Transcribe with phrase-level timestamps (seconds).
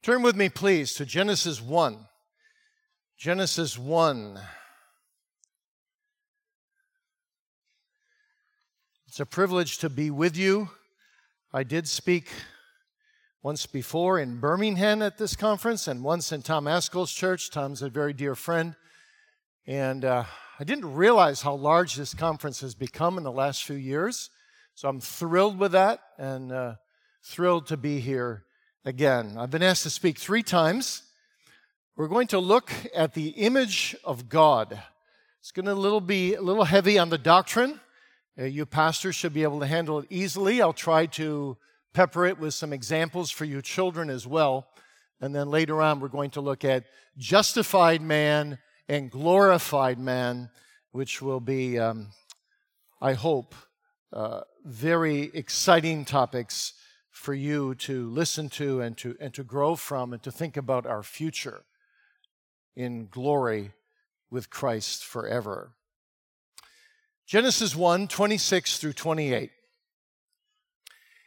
[0.00, 2.06] Turn with me, please, to Genesis 1.
[3.18, 4.38] Genesis 1.
[9.08, 10.70] It's a privilege to be with you.
[11.52, 12.28] I did speak
[13.42, 17.50] once before in Birmingham at this conference and once in Tom Ascol's church.
[17.50, 18.76] Tom's a very dear friend.
[19.66, 20.24] And uh,
[20.60, 24.30] I didn't realize how large this conference has become in the last few years.
[24.76, 26.74] So I'm thrilled with that and uh,
[27.24, 28.44] thrilled to be here
[28.84, 29.36] again.
[29.36, 31.02] I've been asked to speak three times.
[31.96, 34.80] We're going to look at the image of God.
[35.40, 37.80] It's going to little be a little heavy on the doctrine.
[38.38, 40.62] Uh, you pastors should be able to handle it easily.
[40.62, 41.56] I'll try to
[41.92, 44.68] pepper it with some examples for you children as well.
[45.20, 46.84] And then later on, we're going to look at
[47.16, 50.50] justified man and glorified man,
[50.92, 52.08] which will be, um,
[53.00, 53.54] I hope,
[54.12, 56.74] uh, very exciting topics
[57.18, 60.86] for you to listen to and to, and to grow from and to think about
[60.86, 61.64] our future
[62.76, 63.72] in glory
[64.30, 65.72] with Christ forever.
[67.26, 69.50] Genesis 1 26 through 28.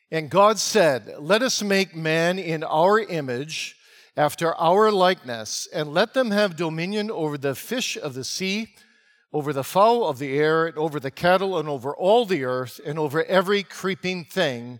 [0.09, 3.75] And God said, Let us make man in our image,
[4.15, 8.69] after our likeness, and let them have dominion over the fish of the sea,
[9.33, 12.79] over the fowl of the air, and over the cattle, and over all the earth,
[12.85, 14.79] and over every creeping thing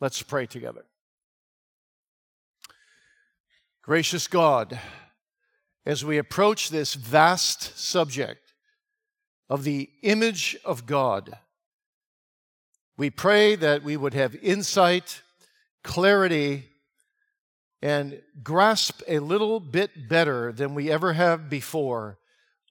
[0.00, 0.84] Let's pray together.
[3.82, 4.78] Gracious God,
[5.84, 8.52] as we approach this vast subject
[9.48, 11.38] of the image of God,
[12.96, 15.22] we pray that we would have insight,
[15.82, 16.66] clarity,
[17.82, 22.18] and grasp a little bit better than we ever have before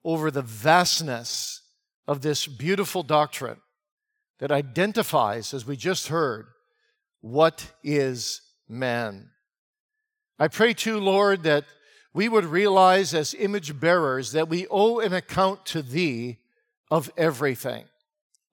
[0.06, 1.62] over the vastness
[2.08, 3.60] of this beautiful doctrine
[4.40, 6.48] that identifies, as we just heard,
[7.22, 9.30] what is man?
[10.40, 11.66] I pray too, Lord, that
[12.14, 16.38] we would realize as image bearers that we owe an account to Thee
[16.90, 17.86] of everything.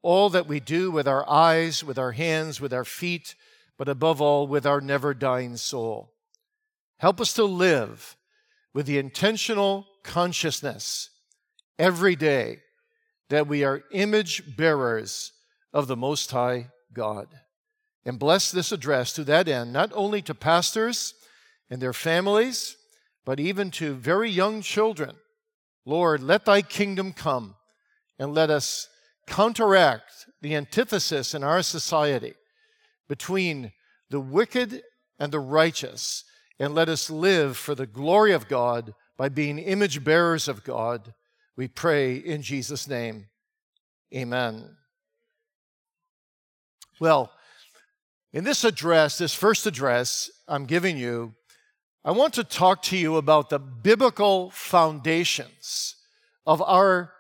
[0.03, 3.35] All that we do with our eyes, with our hands, with our feet,
[3.79, 6.13] but above all, with our never dying soul.
[6.99, 8.17] Help us to live
[8.73, 11.11] with the intentional consciousness
[11.79, 12.59] every day
[13.31, 15.33] that we are image bearers
[15.73, 17.29] of the Most High God
[18.05, 21.15] and bless this address to that end, not only to pastors
[21.71, 22.77] and their families,
[23.25, 25.17] but even to very young children.
[25.87, 27.57] Lord, let thy kingdom come
[28.19, 28.89] and let us
[29.27, 32.35] counteract the antithesis in our society
[33.09, 33.73] between
[34.11, 34.83] the wicked
[35.19, 36.25] and the righteous,
[36.59, 41.15] and let us live for the glory of God by being image bearers of God.
[41.57, 43.27] We pray in Jesus' name.
[44.15, 44.77] Amen.
[47.01, 47.33] Well,
[48.35, 51.35] in this address, this first address I'm giving you,
[52.05, 55.95] I want to talk to you about the biblical foundations
[56.45, 57.13] of our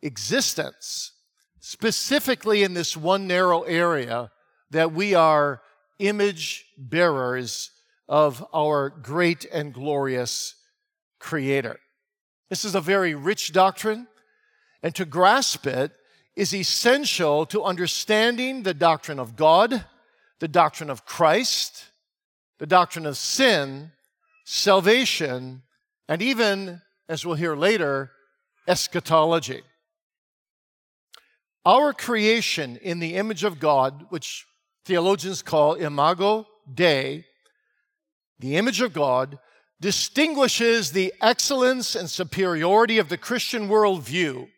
[0.00, 1.12] existence,
[1.60, 4.30] specifically in this one narrow area
[4.70, 5.60] that we are
[5.98, 7.70] image bearers
[8.08, 10.54] of our great and glorious
[11.20, 11.78] Creator.
[12.48, 14.08] This is a very rich doctrine,
[14.82, 15.92] and to grasp it
[16.36, 19.84] is essential to understanding the doctrine of God
[20.40, 21.86] the doctrine of Christ,
[22.58, 23.92] the doctrine of sin,
[24.44, 25.62] salvation,
[26.08, 28.10] and even, as we'll hear later,
[28.68, 29.62] eschatology.
[31.64, 34.46] Our creation in the image of God, which
[34.84, 37.24] theologians call imago Dei,
[38.38, 39.38] the image of God,
[39.80, 44.48] distinguishes the excellence and superiority of the Christian worldview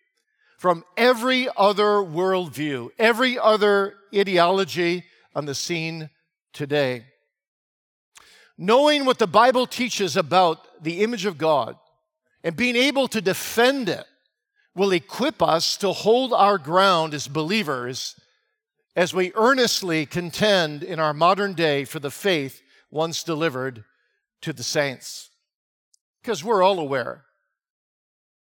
[0.58, 5.04] from every other worldview, every other ideology,
[5.36, 6.08] on the scene
[6.54, 7.04] today.
[8.56, 11.76] Knowing what the Bible teaches about the image of God
[12.42, 14.06] and being able to defend it
[14.74, 18.18] will equip us to hold our ground as believers
[18.96, 23.84] as we earnestly contend in our modern day for the faith once delivered
[24.40, 25.28] to the saints.
[26.22, 27.24] Because we're all aware,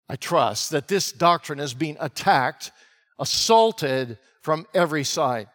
[0.07, 2.73] I trust, that this doctrine is being attacked,
[3.19, 5.49] assaulted from every side.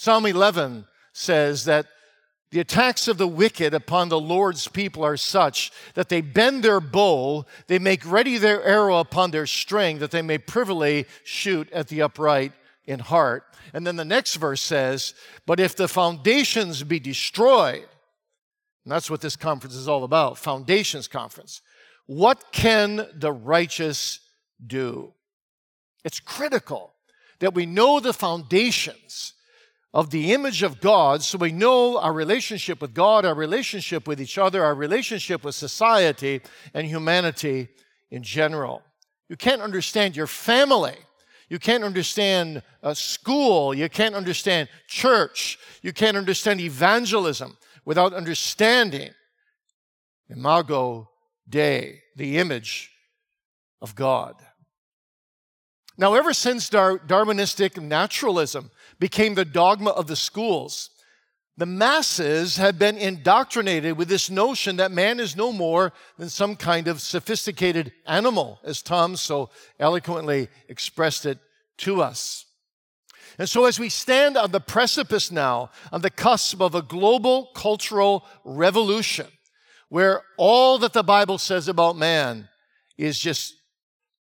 [0.00, 1.84] Psalm 11 says that
[2.52, 6.80] The attacks of the wicked upon the Lord's people are such that they bend their
[6.80, 11.88] bow, they make ready their arrow upon their string, that they may privily shoot at
[11.88, 12.54] the upright
[12.86, 13.44] in heart.
[13.74, 15.12] And then the next verse says,
[15.44, 17.86] But if the foundations be destroyed,
[18.86, 21.60] and that's what this conference is all about Foundations Conference.
[22.06, 24.20] What can the righteous
[24.66, 25.12] do?
[26.06, 26.94] It's critical
[27.40, 29.34] that we know the foundations
[29.92, 34.20] of the image of God so we know our relationship with God, our relationship with
[34.20, 36.40] each other, our relationship with society
[36.74, 37.68] and humanity
[38.10, 38.82] in general.
[39.28, 40.96] You can't understand your family.
[41.48, 43.74] You can't understand a school.
[43.74, 45.58] You can't understand church.
[45.82, 49.10] You can't understand evangelism without understanding
[50.28, 51.10] Imago
[51.48, 52.92] Dei, the image
[53.82, 54.36] of God.
[55.98, 58.70] Now, ever since Dar- Darwinistic naturalism
[59.00, 60.90] became the dogma of the schools,
[61.56, 66.56] the masses have been indoctrinated with this notion that man is no more than some
[66.56, 71.38] kind of sophisticated animal, as Tom so eloquently expressed it
[71.78, 72.46] to us.
[73.38, 77.50] And so, as we stand on the precipice now, on the cusp of a global
[77.54, 79.26] cultural revolution,
[79.88, 82.48] where all that the Bible says about man
[82.96, 83.54] is just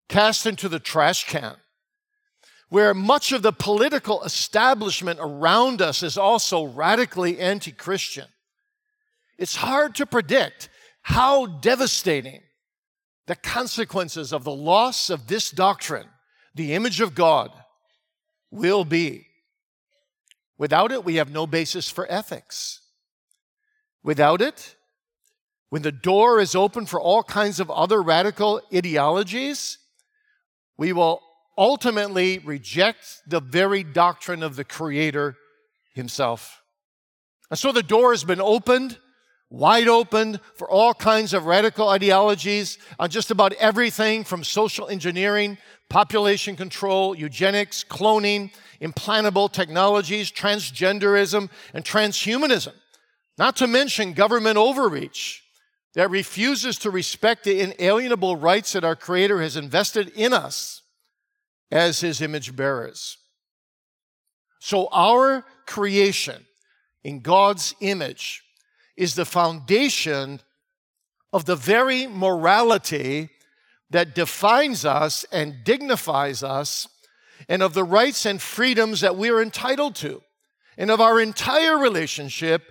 [0.09, 1.55] cast into the trash can,
[2.69, 8.27] where much of the political establishment around us is also radically anti Christian,
[9.37, 10.69] it's hard to predict
[11.01, 12.41] how devastating
[13.27, 16.07] the consequences of the loss of this doctrine,
[16.55, 17.51] the image of God,
[18.51, 19.27] will be.
[20.57, 22.81] Without it, we have no basis for ethics.
[24.03, 24.75] Without it,
[25.69, 29.79] when the door is open for all kinds of other radical ideologies,
[30.77, 31.21] we will
[31.57, 35.35] ultimately reject the very doctrine of the Creator
[35.93, 36.61] Himself.
[37.49, 38.97] And so the door has been opened,
[39.49, 45.57] wide open for all kinds of radical ideologies on just about everything from social engineering,
[45.89, 48.51] population control, eugenics, cloning,
[48.81, 52.73] implantable technologies, transgenderism, and transhumanism.
[53.37, 55.43] Not to mention government overreach
[55.93, 60.82] that refuses to respect the inalienable rights that our Creator has invested in us
[61.73, 63.17] as His image bearers.
[64.59, 66.45] So, our creation
[67.03, 68.43] in God's image
[68.95, 70.39] is the foundation
[71.33, 73.29] of the very morality
[73.89, 76.87] that defines us and dignifies us,
[77.49, 80.21] and of the rights and freedoms that we are entitled to,
[80.77, 82.61] and of our entire relationship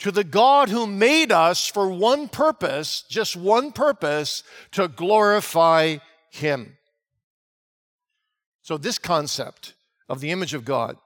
[0.00, 4.42] to the God who made us for one purpose, just one purpose,
[4.72, 5.96] to glorify
[6.28, 6.76] Him.
[8.64, 9.74] So, this concept
[10.08, 10.96] of the image of God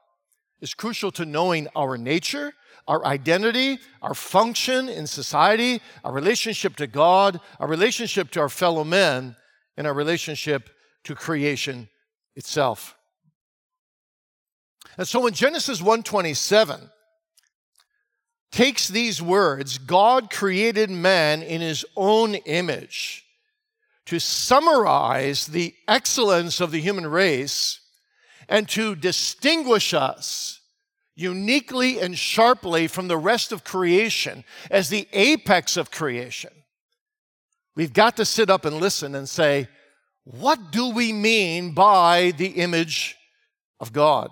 [0.61, 2.53] is crucial to knowing our nature,
[2.87, 8.85] our identity, our function in society, our relationship to God, our relationship to our fellow
[8.85, 9.35] men,
[9.75, 10.69] and our relationship
[11.03, 11.89] to creation
[12.37, 12.95] itself.
[14.97, 16.79] And so in Genesis 127,
[18.53, 23.25] takes these words, God created man in his own image,
[24.09, 27.79] to summarize the excellence of the human race
[28.47, 30.61] and to distinguish us
[31.15, 36.49] uniquely and sharply from the rest of creation as the apex of creation.
[37.75, 39.67] We've got to sit up and listen and say,
[40.23, 43.15] what do we mean by the image
[43.79, 44.31] of God?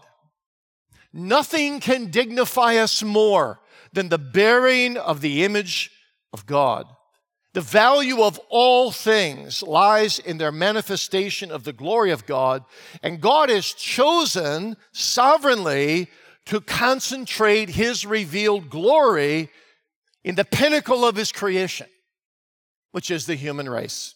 [1.13, 3.59] Nothing can dignify us more
[3.93, 5.91] than the bearing of the image
[6.33, 6.87] of God.
[7.57, 12.63] The value of all things lies in their manifestation of the glory of God,
[13.01, 16.07] and God has chosen sovereignly
[16.45, 19.49] to concentrate His revealed glory
[20.23, 21.87] in the pinnacle of His creation,
[22.91, 24.13] which is the human race.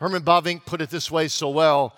[0.00, 1.96] Herman Bavinck put it this way so well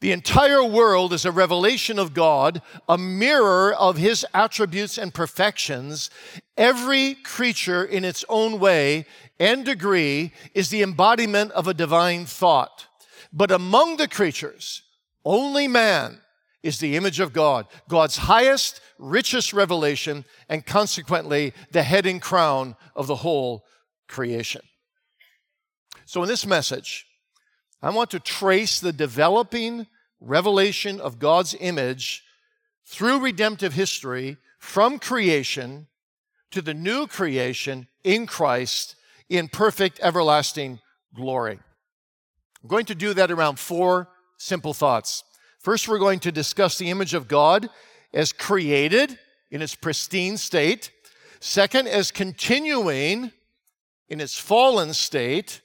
[0.00, 6.10] the entire world is a revelation of God, a mirror of His attributes and perfections.
[6.56, 9.06] Every creature, in its own way
[9.38, 12.86] and degree, is the embodiment of a divine thought.
[13.32, 14.82] But among the creatures,
[15.24, 16.20] only man
[16.62, 22.74] is the image of God, God's highest, richest revelation, and consequently the head and crown
[22.94, 23.64] of the whole
[24.08, 24.62] creation.
[26.06, 27.06] So, in this message,
[27.82, 29.86] I want to trace the developing
[30.20, 32.24] revelation of God's image
[32.86, 35.86] through redemptive history from creation
[36.56, 38.96] to the new creation in Christ
[39.28, 40.80] in perfect everlasting
[41.14, 41.60] glory.
[42.62, 44.08] I'm going to do that around four
[44.38, 45.22] simple thoughts.
[45.58, 47.68] First, we're going to discuss the image of God
[48.14, 49.18] as created
[49.50, 50.92] in its pristine state.
[51.40, 53.32] Second, as continuing
[54.08, 55.60] in its fallen state.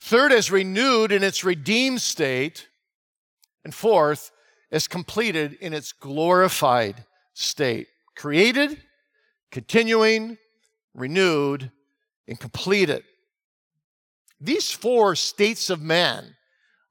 [0.00, 2.66] Third, as renewed in its redeemed state.
[3.64, 4.32] And fourth,
[4.72, 7.04] as completed in its glorified
[7.34, 7.86] state.
[8.16, 8.82] Created,
[9.52, 10.38] continuing,
[10.94, 11.70] renewed,
[12.26, 13.04] and completed.
[14.40, 16.34] These four states of man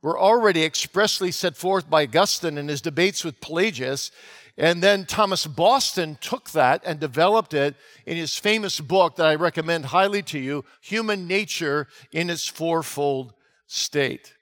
[0.01, 4.12] were already expressly set forth by Augustine in his debates with Pelagius.
[4.58, 7.75] And then Thomas Boston took that and developed it
[8.06, 13.34] in his famous book that I recommend highly to you Human Nature in its Fourfold
[13.68, 14.34] State.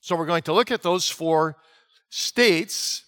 [0.00, 1.56] So we're going to look at those four
[2.08, 3.04] states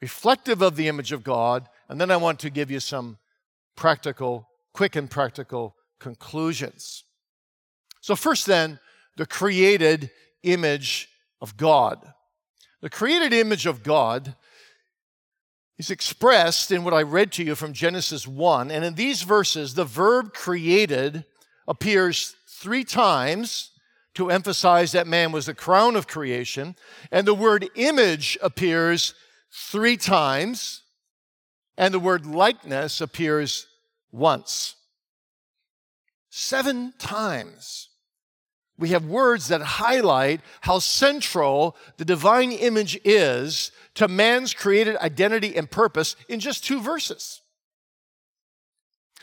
[0.00, 3.18] reflective of the image of God, and then I want to give you some
[3.76, 7.04] practical, quick and practical conclusions.
[8.00, 8.78] So, first, then,
[9.16, 10.10] the created
[10.42, 11.08] image
[11.40, 12.12] of God.
[12.82, 14.36] The created image of God
[15.78, 18.70] is expressed in what I read to you from Genesis 1.
[18.70, 21.24] And in these verses, the verb created
[21.68, 23.70] appears three times
[24.14, 26.74] to emphasize that man was the crown of creation.
[27.12, 29.14] And the word image appears
[29.52, 30.82] three times.
[31.76, 33.66] And the word likeness appears
[34.10, 34.76] once.
[36.30, 37.88] Seven times
[38.78, 45.56] we have words that highlight how central the divine image is to man's created identity
[45.56, 47.40] and purpose in just two verses.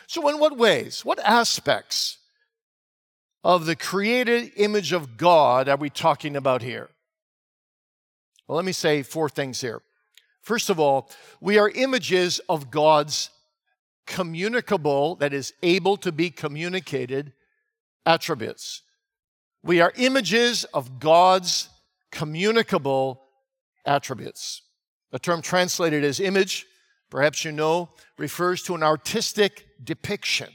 [0.07, 2.17] So, in what ways, what aspects
[3.43, 6.89] of the created image of God are we talking about here?
[8.47, 9.81] Well, let me say four things here.
[10.43, 11.09] First of all,
[11.39, 13.29] we are images of God's
[14.05, 17.31] communicable, that is, able to be communicated
[18.05, 18.81] attributes.
[19.63, 21.69] We are images of God's
[22.11, 23.23] communicable
[23.85, 24.61] attributes.
[25.11, 26.65] The term translated as image,
[27.09, 30.49] perhaps you know, refers to an artistic depiction.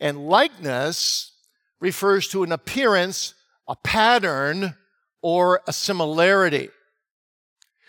[0.00, 1.32] And likeness
[1.80, 3.32] refers to an appearance,
[3.66, 4.74] a pattern,
[5.22, 6.68] or a similarity.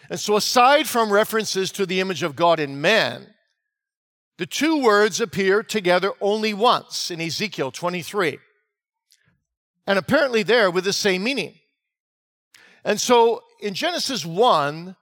[0.10, 3.28] And so, aside from references to the image of God in man,
[4.38, 8.40] the two words appear together only once in Ezekiel 23
[9.90, 11.56] and apparently there with the same meaning.
[12.86, 14.96] And so in Genesis 1,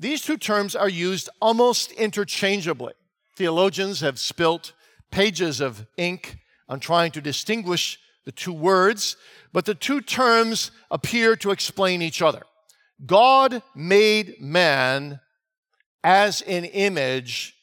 [0.00, 2.94] these two terms are used almost interchangeably.
[3.36, 4.72] Theologians have spilt
[5.12, 9.16] pages of ink on trying to distinguish the two words,
[9.52, 12.42] but the two terms appear to explain each other.
[13.04, 15.20] God made man
[16.02, 17.54] as an image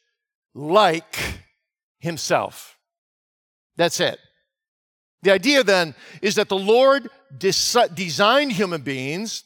[0.53, 1.17] like
[2.00, 2.77] himself.
[3.77, 4.19] That's it.
[5.23, 9.43] The idea then is that the Lord des- designed human beings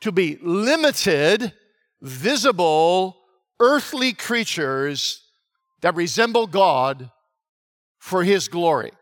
[0.00, 1.52] to be limited,
[2.00, 3.16] visible,
[3.58, 5.24] earthly creatures
[5.80, 7.10] that resemble God
[7.98, 8.92] for His glory.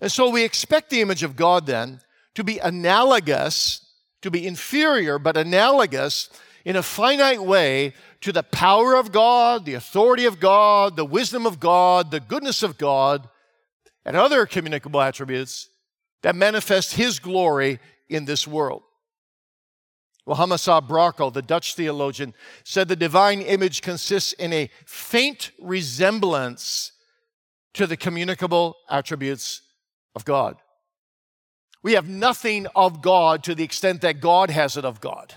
[0.00, 2.00] And so we expect the image of God then
[2.34, 3.83] to be analogous,
[4.24, 6.30] to be inferior, but analogous
[6.64, 11.44] in a finite way to the power of God, the authority of God, the wisdom
[11.46, 13.28] of God, the goodness of God
[14.02, 15.68] and other communicable attributes
[16.22, 18.82] that manifest his glory in this world.
[20.24, 22.32] Well, Hamasa Brakel, the Dutch theologian,
[22.64, 26.92] said the divine image consists in a faint resemblance
[27.74, 29.60] to the communicable attributes
[30.14, 30.56] of God.
[31.84, 35.34] We have nothing of God to the extent that God has it of God.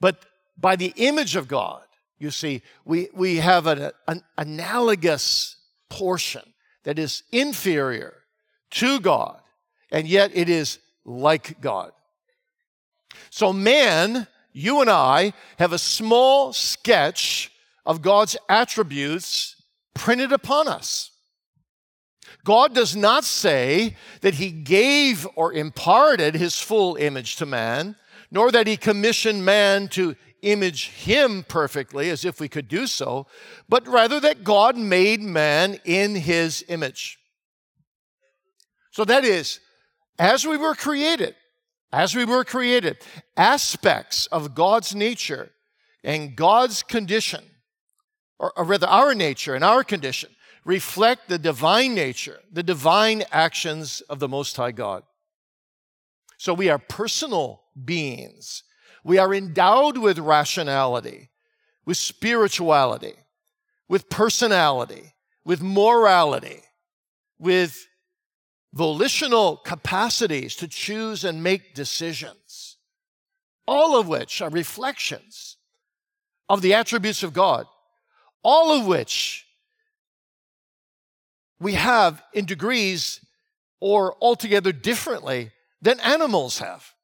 [0.00, 0.26] But
[0.58, 1.82] by the image of God,
[2.18, 5.56] you see, we, we have an, an analogous
[5.88, 6.42] portion
[6.82, 8.14] that is inferior
[8.72, 9.40] to God,
[9.92, 11.92] and yet it is like God.
[13.30, 17.52] So, man, you and I have a small sketch
[17.86, 19.54] of God's attributes
[19.94, 21.09] printed upon us.
[22.44, 27.96] God does not say that he gave or imparted his full image to man,
[28.30, 33.26] nor that he commissioned man to image him perfectly as if we could do so,
[33.68, 37.18] but rather that God made man in his image.
[38.92, 39.60] So that is,
[40.18, 41.34] as we were created,
[41.92, 42.98] as we were created,
[43.36, 45.50] aspects of God's nature
[46.02, 47.44] and God's condition,
[48.38, 50.30] or, or rather our nature and our condition,
[50.64, 55.02] reflect the divine nature, the divine actions of the Most High God.
[56.38, 58.62] So we are personal beings
[59.04, 61.30] we are endowed with rationality,
[61.84, 63.14] with spirituality,
[63.88, 65.14] with personality,
[65.44, 66.60] with morality,
[67.38, 67.86] with
[68.72, 72.76] volitional capacities to choose and make decisions,
[73.66, 75.56] all of which are reflections
[76.48, 77.66] of the attributes of God.
[78.42, 79.44] all of which
[81.60, 83.20] we have in degrees
[83.80, 85.52] or altogether differently
[85.82, 86.94] than animals have.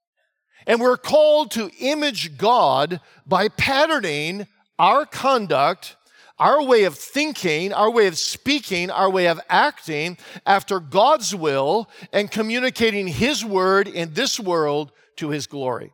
[0.66, 4.46] And we're called to image God by patterning
[4.78, 5.96] our conduct,
[6.38, 11.88] our way of thinking, our way of speaking, our way of acting after God's will
[12.12, 15.92] and communicating His word in this world to His glory.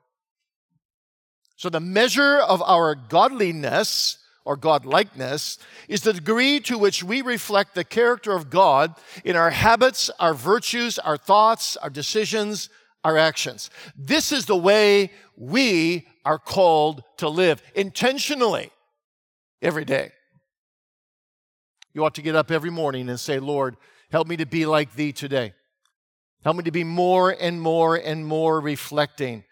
[1.57, 5.59] So the measure of our godliness or God likeness
[5.89, 8.95] is the degree to which we reflect the character of God
[9.25, 12.69] in our habits, our virtues, our thoughts, our decisions,
[13.05, 13.71] our actions.
[13.97, 18.71] This is the way we are called to live intentionally
[19.61, 20.13] every day.
[21.95, 23.77] You ought to get up every morning and say, Lord,
[24.11, 25.55] help me to be like thee today.
[26.43, 29.45] Help me to be more and more and more reflecting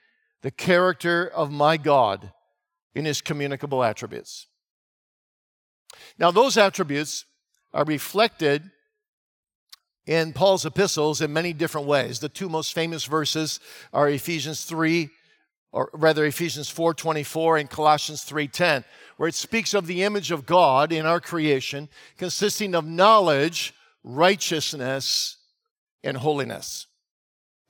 [0.42, 2.32] the character of my God
[2.94, 4.47] in his communicable attributes.
[6.19, 7.25] Now, those attributes
[7.73, 8.71] are reflected
[10.07, 12.19] in Paul's epistles in many different ways.
[12.19, 13.61] The two most famous verses
[13.92, 15.11] are Ephesians 3
[15.73, 18.85] or rather Ephesians 4:24 and Colossians 3:10,
[19.16, 25.37] where it speaks of the image of God in our creation consisting of knowledge, righteousness,
[26.02, 26.87] and holiness.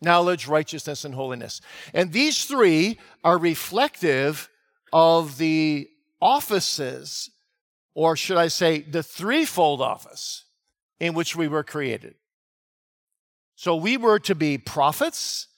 [0.00, 1.60] Knowledge, righteousness, and holiness.
[1.92, 4.48] And these three are reflective
[4.92, 5.90] of the
[6.22, 7.30] offices,
[7.94, 10.44] or should I say, the threefold office
[10.98, 12.14] in which we were created.
[13.56, 15.48] So we were to be prophets.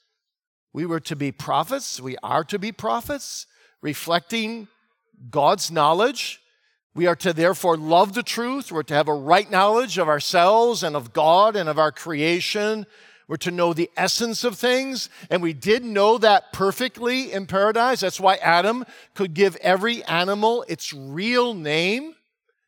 [0.73, 2.01] We were to be prophets.
[2.01, 3.47] We are to be prophets,
[3.81, 4.69] reflecting
[5.31, 6.41] God's knowledge.
[6.95, 8.73] We are to therefore love the truth.
[8.73, 12.87] We're to have a right knowledge of ourselves and of God and of our creation.
[13.29, 15.09] We're to know the essence of things.
[15.31, 18.01] And we did know that perfectly in paradise.
[18.01, 18.85] That's why Adam
[19.15, 22.15] could give every animal its real name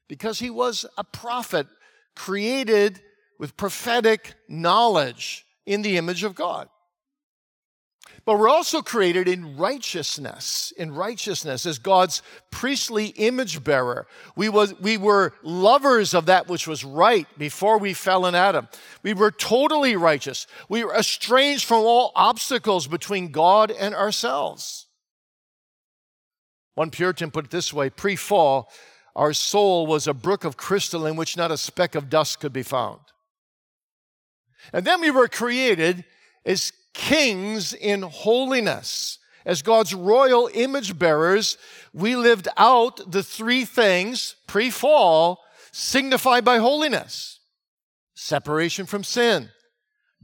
[0.08, 1.66] because he was a prophet
[2.14, 3.00] created
[3.38, 6.68] with prophetic knowledge in the image of God.
[8.24, 14.07] But we're also created in righteousness, in righteousness as God's priestly image bearer.
[14.35, 18.68] We, was, we were lovers of that which was right before we fell in Adam.
[19.02, 20.46] We were totally righteous.
[20.70, 24.87] We were estranged from all obstacles between God and ourselves.
[26.74, 28.70] One Puritan put it this way pre fall,
[29.16, 32.53] our soul was a brook of crystal in which not a speck of dust could
[32.53, 33.00] be found.
[34.72, 36.05] And then we were created
[36.44, 39.18] as kings in holiness.
[39.44, 41.59] As God's royal image bearers,
[41.92, 47.40] we lived out the three things pre fall signified by holiness
[48.14, 49.50] separation from sin,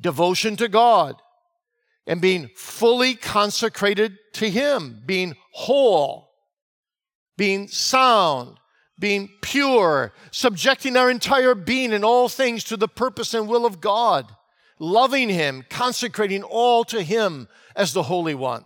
[0.00, 1.16] devotion to God,
[2.06, 6.30] and being fully consecrated to Him, being whole,
[7.36, 8.59] being sound,
[9.00, 13.80] being pure, subjecting our entire being and all things to the purpose and will of
[13.80, 14.30] God,
[14.78, 18.64] loving Him, consecrating all to Him as the Holy One.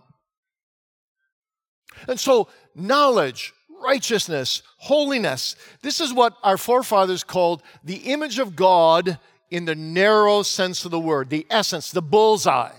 [2.07, 9.17] And so, knowledge, righteousness, holiness, this is what our forefathers called the image of God
[9.49, 12.73] in the narrow sense of the word, the essence, the bullseye.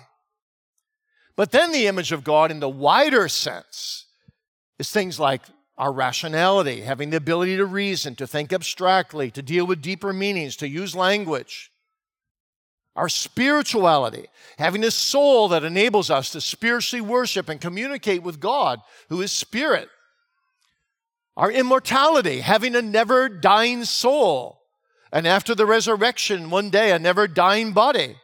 [1.36, 4.06] But then the image of God in the wider sense
[4.78, 5.42] is things like
[5.78, 10.56] our rationality, having the ability to reason, to think abstractly, to deal with deeper meanings,
[10.56, 11.70] to use language.
[12.94, 18.80] Our spirituality, having a soul that enables us to spiritually worship and communicate with God,
[19.10, 19.90] who is spirit.
[21.36, 24.62] Our immortality, having a never dying soul,
[25.12, 28.16] and after the resurrection, one day, a never dying body.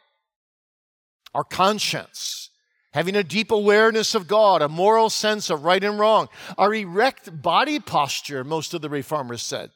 [1.35, 2.42] Our conscience,
[2.93, 7.43] having a deep awareness of God, a moral sense of right and wrong, our erect
[7.43, 9.71] body posture, most of the reformers said.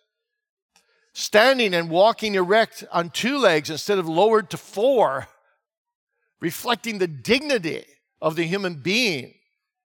[1.13, 5.29] Standing and walking erect on two legs instead of lowered to four,
[6.41, 7.85] reflecting the dignity
[8.21, 9.35] of the human being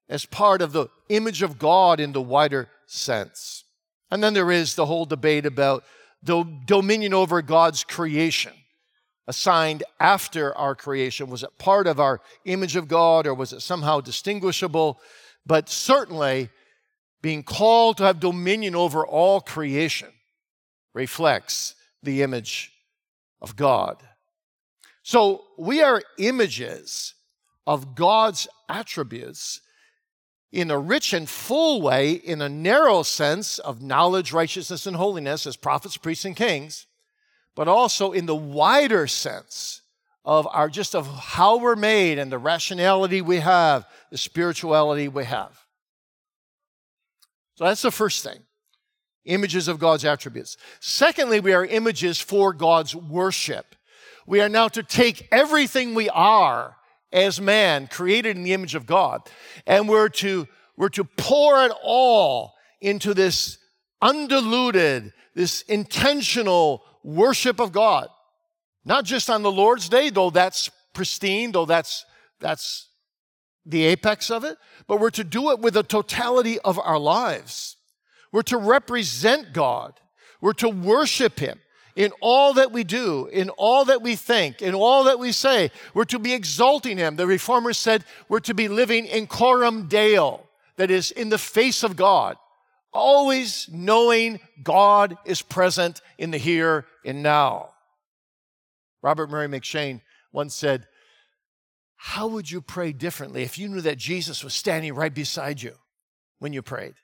[0.08, 3.64] as part of the image of God in the wider sense.
[4.10, 5.84] And then there is the whole debate about
[6.22, 8.52] the dominion over God's creation
[9.26, 11.30] assigned after our creation?
[11.30, 15.00] Was it part of our image of God or was it somehow distinguishable?
[15.46, 16.50] But certainly,
[17.20, 20.10] being called to have dominion over all creation
[20.94, 22.72] reflects the image
[23.40, 24.02] of God.
[25.02, 27.14] So we are images
[27.66, 29.60] of God's attributes
[30.50, 35.46] in a rich and full way, in a narrow sense of knowledge, righteousness, and holiness
[35.46, 36.86] as prophets, priests, and kings
[37.54, 39.82] but also in the wider sense
[40.24, 45.24] of our just of how we're made and the rationality we have, the spirituality we
[45.24, 45.58] have.
[47.56, 48.40] So that's the first thing.
[49.24, 50.56] images of God's attributes.
[50.80, 53.74] Secondly, we are images for God's worship.
[54.26, 56.76] We are now to take everything we are
[57.12, 59.22] as man, created in the image of God,
[59.66, 63.58] and we're to, we're to pour it all into this
[64.02, 68.08] undiluted, this intentional worship of God.
[68.84, 72.04] Not just on the Lord's day, though that's pristine, though that's,
[72.40, 72.88] that's
[73.64, 77.76] the apex of it, but we're to do it with the totality of our lives.
[78.32, 80.00] We're to represent God.
[80.40, 81.60] We're to worship Him
[81.94, 85.70] in all that we do, in all that we think, in all that we say.
[85.94, 87.16] We're to be exalting Him.
[87.16, 91.84] The Reformers said we're to be living in coram deo, that is, in the face
[91.84, 92.36] of God,
[92.92, 97.70] always knowing God is present in the here and now.
[99.02, 100.00] Robert Murray M'Cheyne
[100.32, 100.86] once said,
[101.96, 105.74] How would you pray differently if you knew that Jesus was standing right beside you
[106.38, 106.94] when you prayed?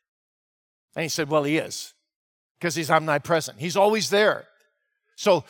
[0.94, 1.94] And he said, Well, he is,
[2.58, 3.58] because he's omnipresent.
[3.58, 4.46] He's always there.
[5.16, 5.44] So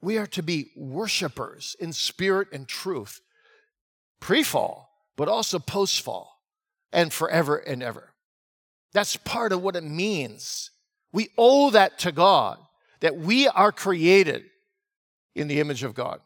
[0.00, 3.20] we are to be worshipers in spirit and truth,
[4.18, 6.40] pre fall, but also post fall,
[6.92, 8.09] and forever and ever.
[8.92, 10.70] That's part of what it means.
[11.12, 12.58] We owe that to God,
[13.00, 14.44] that we are created
[15.34, 16.20] in the image of God.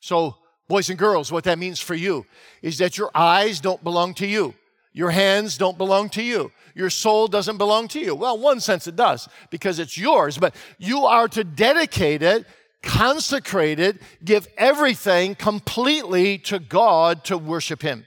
[0.00, 0.36] So,
[0.68, 2.26] boys and girls, what that means for you
[2.62, 4.54] is that your eyes don't belong to you.
[4.92, 6.52] Your hands don't belong to you.
[6.74, 8.14] Your soul doesn't belong to you.
[8.14, 12.46] Well, one sense it does because it's yours, but you are to dedicate it,
[12.82, 18.06] consecrate it, give everything completely to God to worship Him.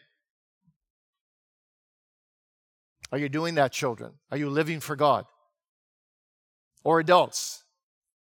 [3.11, 4.13] Are you doing that, children?
[4.31, 5.25] Are you living for God?
[6.83, 7.63] Or adults?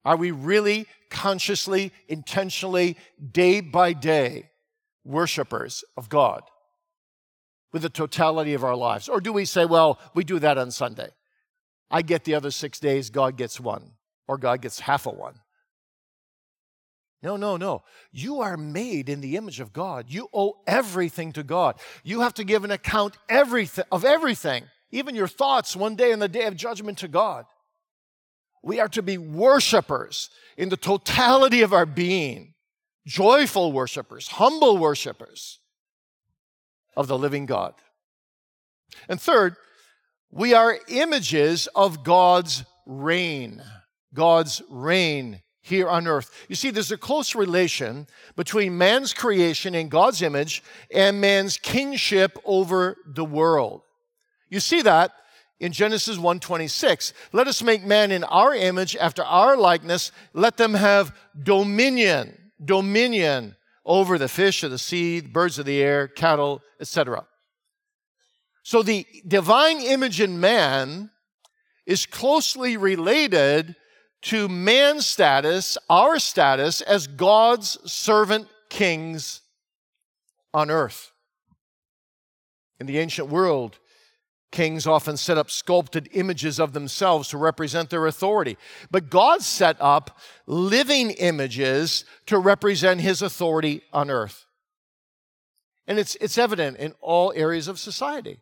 [0.05, 2.97] Are we really consciously, intentionally,
[3.31, 4.51] day by day,
[5.05, 6.43] worshipers of God?
[7.73, 9.09] with the totality of our lives?
[9.09, 11.09] Or do we say, well, we do that on Sunday?
[11.91, 13.93] I get the other six days, God gets one,
[14.29, 15.35] or God gets half a one.
[17.23, 17.83] No, no, no.
[18.11, 20.07] You are made in the image of God.
[20.09, 21.77] You owe everything to God.
[22.03, 26.19] You have to give an account everything, of everything, even your thoughts one day in
[26.19, 27.47] the day of judgment to God.
[28.65, 32.55] We are to be worshipers in the totality of our being,
[33.07, 35.61] joyful worshipers, humble worshipers
[36.97, 37.75] of the living God.
[39.09, 39.57] And third,
[40.31, 43.63] we are images of God's reign.
[44.13, 46.31] God's reign here on earth.
[46.48, 52.37] You see, there's a close relation between man's creation in God's image and man's kingship
[52.44, 53.83] over the world.
[54.51, 55.12] You see that
[55.61, 57.12] in Genesis 1:26.
[57.33, 63.57] Let us make man in our image after our likeness, let them have dominion, dominion
[63.85, 67.27] over the fish of the sea, birds of the air, cattle, etc.
[68.64, 71.11] So the divine image in man
[71.87, 73.77] is closely related
[74.23, 79.41] to man's status, our status as God's servant kings
[80.55, 81.13] on earth.
[82.79, 83.79] In the ancient world,
[84.53, 88.59] Kings often set up sculpted images of themselves to represent their authority.
[88.91, 94.45] But God set up living images to represent his authority on earth.
[95.87, 98.41] And it's, it's evident in all areas of society.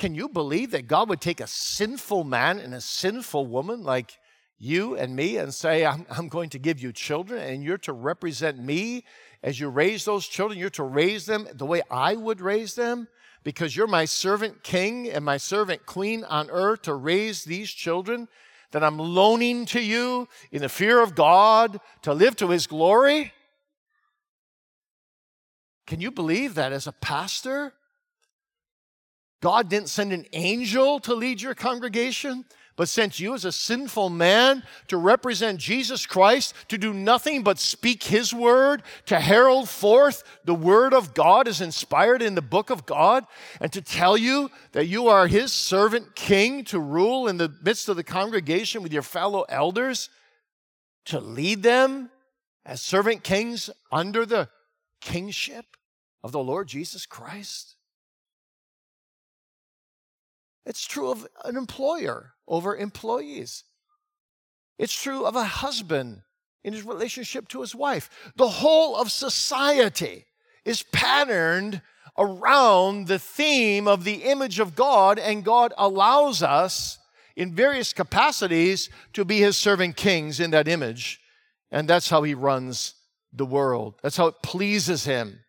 [0.00, 4.18] Can you believe that God would take a sinful man and a sinful woman like
[4.58, 7.92] you and me and say, I'm, I'm going to give you children and you're to
[7.92, 9.04] represent me
[9.42, 10.58] as you raise those children?
[10.58, 13.06] You're to raise them the way I would raise them?
[13.42, 18.28] because you're my servant king and my servant queen on earth to raise these children
[18.72, 23.32] that I'm loaning to you in the fear of God to live to his glory?
[25.86, 27.72] Can you believe that as a pastor?
[29.40, 32.44] God didn't send an angel to lead your congregation?
[32.80, 37.58] but sent you as a sinful man to represent Jesus Christ, to do nothing but
[37.58, 42.70] speak his word, to herald forth the word of God as inspired in the book
[42.70, 43.26] of God,
[43.60, 47.90] and to tell you that you are his servant king to rule in the midst
[47.90, 50.08] of the congregation with your fellow elders,
[51.04, 52.08] to lead them
[52.64, 54.48] as servant kings under the
[55.02, 55.76] kingship
[56.22, 57.76] of the Lord Jesus Christ.
[60.70, 63.64] It's true of an employer over employees.
[64.78, 66.22] It's true of a husband
[66.62, 68.08] in his relationship to his wife.
[68.36, 70.26] The whole of society
[70.64, 71.82] is patterned
[72.16, 77.00] around the theme of the image of God, and God allows us
[77.34, 81.18] in various capacities to be his servant kings in that image.
[81.72, 82.94] And that's how he runs
[83.32, 83.96] the world.
[84.04, 85.40] That's how it pleases him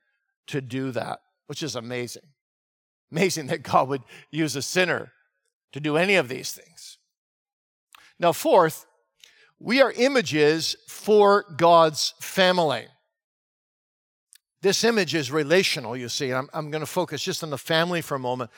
[0.48, 2.31] to do that, which is amazing.
[3.12, 5.12] Amazing that God would use a sinner
[5.74, 6.98] to do any of these things.
[8.20, 8.86] Now, fourth,
[9.60, 12.86] we are images for God's family.
[14.62, 16.32] This image is relational, you see.
[16.32, 18.52] I'm, I'm going to focus just on the family for a moment.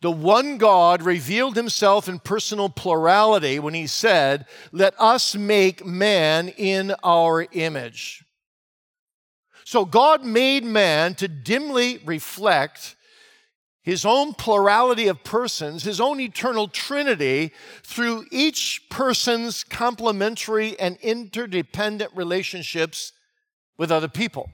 [0.00, 6.48] The one God revealed himself in personal plurality when he said, Let us make man
[6.48, 8.24] in our image.
[9.64, 12.96] So God made man to dimly reflect
[13.84, 22.10] his own plurality of persons, his own eternal trinity, through each person's complementary and interdependent
[22.16, 23.12] relationships
[23.76, 24.50] with other people.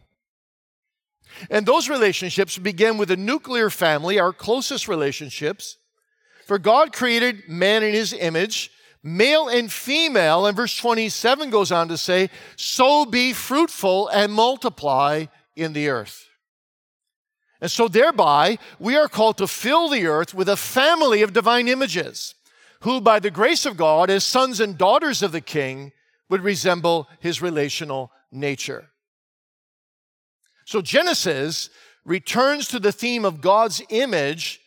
[1.48, 5.76] And those relationships begin with the nuclear family, our closest relationships.
[6.44, 10.46] For God created man in his image, male and female.
[10.46, 16.29] And verse 27 goes on to say, So be fruitful and multiply in the earth.
[17.60, 21.68] And so, thereby, we are called to fill the earth with a family of divine
[21.68, 22.34] images,
[22.80, 25.92] who, by the grace of God, as sons and daughters of the King,
[26.30, 28.86] would resemble his relational nature.
[30.64, 31.68] So, Genesis
[32.04, 34.60] returns to the theme of God's image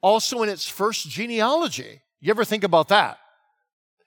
[0.00, 2.00] also in its first genealogy.
[2.20, 3.18] You ever think about that?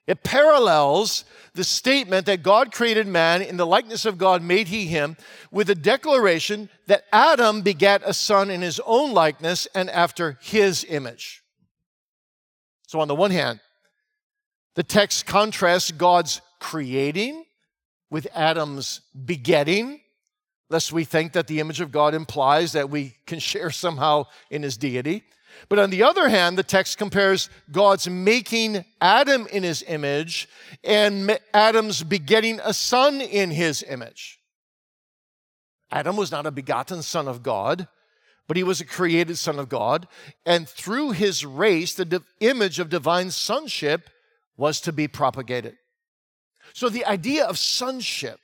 [0.05, 4.87] It parallels the statement that God created man in the likeness of God made he
[4.87, 5.15] him
[5.49, 10.85] with the declaration that Adam begat a son in his own likeness and after his
[10.89, 11.41] image.
[12.87, 13.61] So, on the one hand,
[14.75, 17.45] the text contrasts God's creating
[18.09, 20.01] with Adam's begetting,
[20.69, 24.63] lest we think that the image of God implies that we can share somehow in
[24.63, 25.23] his deity.
[25.69, 30.47] But on the other hand, the text compares God's making Adam in his image
[30.83, 34.39] and Adam's begetting a son in his image.
[35.91, 37.87] Adam was not a begotten son of God,
[38.47, 40.07] but he was a created son of God.
[40.45, 44.09] And through his race, the image of divine sonship
[44.57, 45.75] was to be propagated.
[46.73, 48.39] So the idea of sonship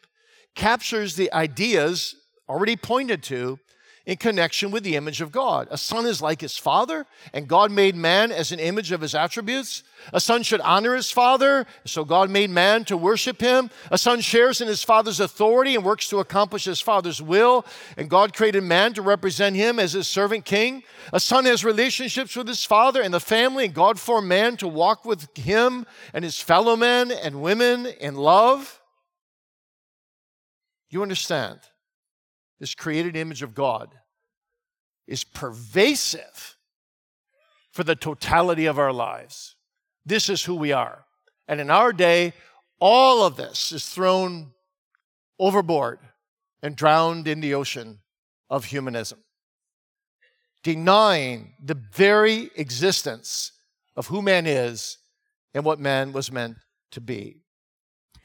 [0.56, 2.15] captures the ideas
[2.48, 3.60] already pointed to
[4.05, 5.67] in connection with the image of God.
[5.69, 9.13] A son is like his father, and God made man as an image of his
[9.13, 9.83] attributes.
[10.13, 13.69] A son should honor his father, so God made man to worship him.
[13.91, 17.65] A son shares in his father's authority and works to accomplish his father's will,
[17.97, 20.83] and God created man to represent him as his servant king.
[21.13, 24.67] A son has relationships with his father and the family, and God formed man to
[24.67, 28.81] walk with him and his fellow men and women in love.
[30.89, 31.59] You understand?
[32.60, 33.93] This created image of God
[35.08, 36.58] is pervasive
[37.72, 39.56] for the totality of our lives.
[40.06, 41.06] This is who we are.
[41.48, 42.34] And in our day,
[42.80, 44.52] all of this is thrown
[45.39, 46.00] overboard
[46.62, 48.00] and drowned in the ocean
[48.50, 49.19] of humanism,
[50.63, 53.54] denying the very existence
[53.95, 54.98] of who man is
[55.54, 56.58] and what man was meant
[56.91, 57.41] to be.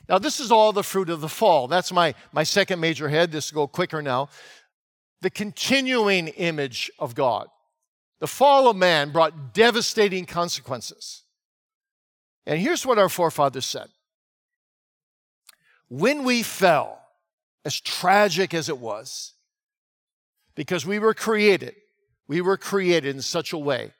[0.08, 1.66] Now, this is all the fruit of the fall.
[1.66, 3.32] That's my, my second major head.
[3.32, 4.28] This will go quicker now
[5.24, 7.48] the continuing image of God.
[8.20, 11.22] The fall of man brought devastating consequences.
[12.46, 13.88] And here's what our forefathers said
[15.88, 17.00] When we fell,
[17.64, 19.32] as tragic as it was,
[20.54, 21.74] because we were created,
[22.28, 23.92] we were created in such a way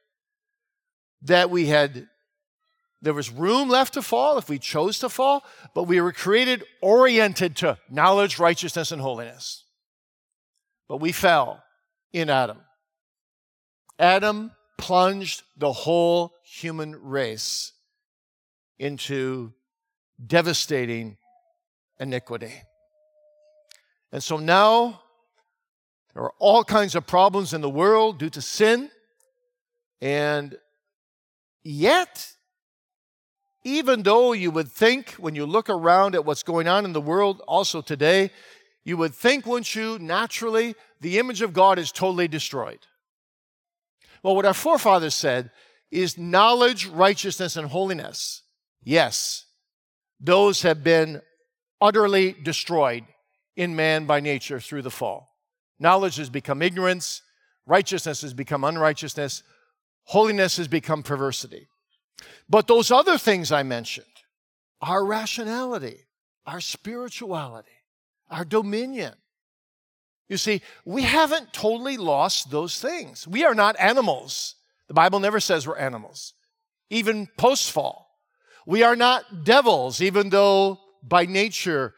[1.22, 2.06] that we had
[3.04, 6.64] there was room left to fall if we chose to fall, but we were created
[6.80, 9.64] oriented to knowledge, righteousness, and holiness.
[10.88, 11.62] But we fell
[12.12, 12.58] in Adam.
[13.98, 17.72] Adam plunged the whole human race
[18.78, 19.52] into
[20.24, 21.16] devastating
[22.00, 22.52] iniquity.
[24.12, 25.02] And so now
[26.14, 28.90] there are all kinds of problems in the world due to sin.
[30.00, 30.56] And
[31.62, 32.33] yet,
[33.64, 37.00] even though you would think when you look around at what's going on in the
[37.00, 38.30] world also today,
[38.84, 42.80] you would think, wouldn't you, naturally, the image of God is totally destroyed.
[44.22, 45.50] Well, what our forefathers said
[45.90, 48.42] is knowledge, righteousness, and holiness.
[48.82, 49.46] Yes,
[50.20, 51.22] those have been
[51.80, 53.04] utterly destroyed
[53.56, 55.28] in man by nature through the fall.
[55.78, 57.22] Knowledge has become ignorance,
[57.66, 59.42] righteousness has become unrighteousness,
[60.04, 61.68] holiness has become perversity.
[62.48, 64.06] But those other things I mentioned,
[64.80, 65.98] our rationality,
[66.46, 67.68] our spirituality,
[68.30, 69.14] our dominion.
[70.28, 73.28] You see, we haven't totally lost those things.
[73.28, 74.56] We are not animals.
[74.88, 76.34] The Bible never says we're animals,
[76.90, 78.04] even post fall.
[78.66, 81.94] We are not devils, even though by nature,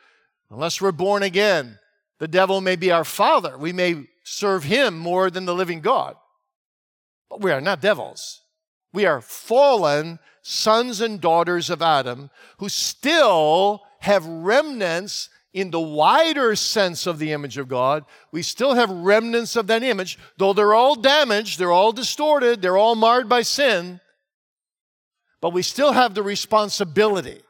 [0.51, 1.79] unless we're born again,
[2.19, 3.57] the devil may be our father.
[3.57, 6.17] We may serve him more than the living God.
[7.29, 8.41] But we are not devils.
[8.97, 16.57] We are fallen sons and daughters of Adam who still have remnants in the wider
[16.57, 18.07] sense of the image of God.
[18.33, 22.79] We still have remnants of that image, though they're all damaged, they're all distorted, they're
[22.79, 24.01] all marred by sin.
[25.43, 27.43] But we still have the responsibility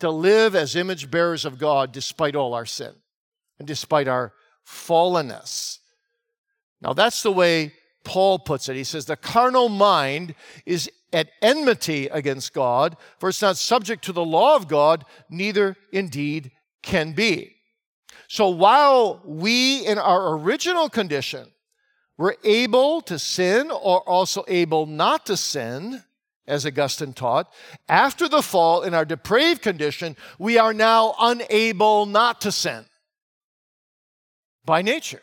[0.00, 2.92] to live as image bearers of God despite all our sin
[3.58, 4.34] and despite our
[4.68, 5.78] fallenness.
[6.82, 7.72] Now, that's the way
[8.04, 8.76] Paul puts it.
[8.76, 10.34] He says, The carnal mind
[10.66, 15.76] is at enmity against God, for it's not subject to the law of God, neither
[15.92, 16.50] indeed
[16.82, 17.56] can be.
[18.28, 21.48] So while we in our original condition
[22.18, 26.02] were able to sin or also able not to sin,
[26.46, 27.52] as Augustine taught,
[27.88, 32.84] after the fall in our depraved condition, we are now unable not to sin
[34.64, 35.22] by nature.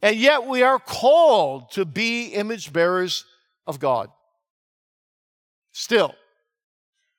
[0.00, 3.24] And yet we are called to be image bearers
[3.66, 4.10] of God.
[5.72, 6.14] Still.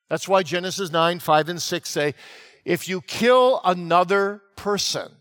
[0.09, 2.15] That's why Genesis 9, 5, and 6 say
[2.65, 5.11] if you kill another person,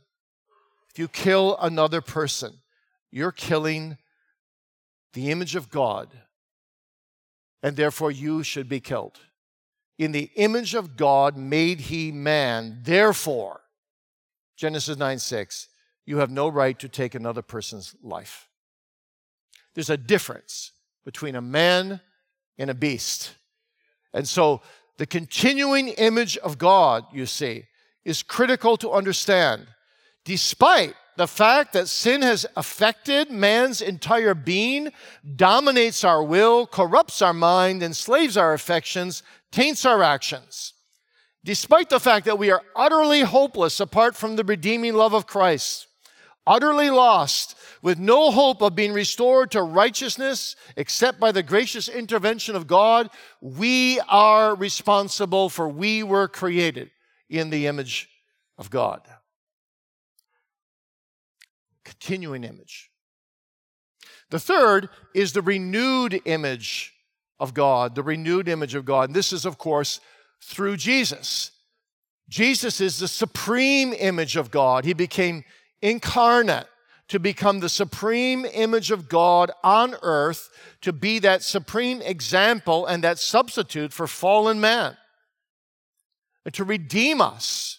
[0.91, 2.55] if you kill another person,
[3.11, 3.97] you're killing
[5.13, 6.09] the image of God,
[7.63, 9.19] and therefore you should be killed.
[9.99, 13.61] In the image of God made he man, therefore,
[14.57, 15.68] Genesis 9, 6,
[16.09, 18.49] you have no right to take another person's life.
[19.75, 20.73] There's a difference
[21.05, 22.01] between a man
[22.57, 23.35] and a beast.
[24.15, 24.63] And so
[24.97, 27.65] the continuing image of God, you see,
[28.07, 29.67] is critical to understand.
[30.25, 34.93] Despite the fact that sin has affected man's entire being,
[35.37, 40.73] dominates our will, corrupts our mind, enslaves our affections, taints our actions.
[41.45, 45.85] Despite the fact that we are utterly hopeless apart from the redeeming love of Christ,
[46.49, 52.57] utterly lost, with no hope of being restored to righteousness except by the gracious intervention
[52.57, 56.91] of God, we are responsible for we were created
[57.29, 58.09] in the image
[58.57, 59.03] of God.
[61.85, 62.91] Continuing image.
[64.31, 66.95] The third is the renewed image
[67.39, 69.09] of God, the renewed image of God.
[69.09, 70.01] And this is, of course,
[70.43, 71.53] through Jesus.
[72.29, 74.85] Jesus is the supreme image of God.
[74.85, 75.45] He became
[75.83, 76.67] incarnate
[77.09, 80.51] to become the supreme image of God on earth,
[80.83, 84.97] to be that supreme example and that substitute for fallen man,
[86.45, 87.79] and to redeem us,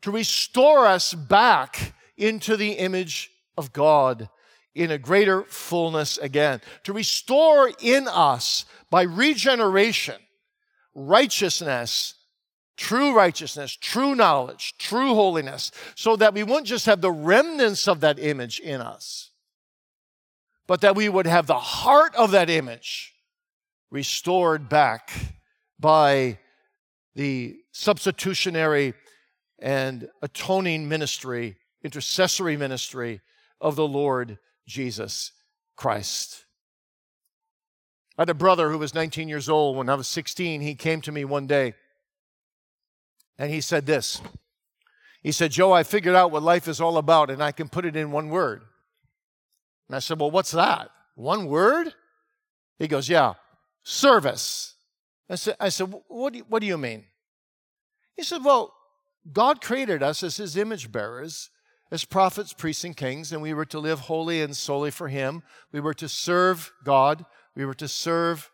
[0.00, 4.28] to restore us back into the image of God
[4.74, 10.16] in a greater fullness again, to restore in us by regeneration
[10.94, 12.14] righteousness
[12.76, 18.00] true righteousness, true knowledge, true holiness, so that we wouldn't just have the remnants of
[18.00, 19.30] that image in us,
[20.66, 23.12] but that we would have the heart of that image
[23.90, 25.10] restored back
[25.78, 26.38] by
[27.14, 28.94] the substitutionary
[29.58, 33.20] and atoning ministry, intercessory ministry
[33.60, 35.32] of the Lord Jesus
[35.76, 36.44] Christ.
[38.16, 39.76] I had a brother who was 19 years old.
[39.76, 41.74] When I was 16, he came to me one day
[43.42, 44.22] and he said this
[45.20, 47.84] He said, Joe, I figured out what life is all about and I can put
[47.84, 48.62] it in one word.
[49.88, 50.90] And I said, Well, what's that?
[51.16, 51.92] One word?
[52.78, 53.34] He goes, Yeah,
[53.82, 54.76] service.
[55.28, 57.04] I said, I said what, do you, what do you mean?
[58.16, 58.72] He said, Well,
[59.32, 61.50] God created us as his image bearers,
[61.90, 65.42] as prophets, priests, and kings, and we were to live holy and solely for him.
[65.72, 67.24] We were to serve God.
[67.56, 68.51] We were to serve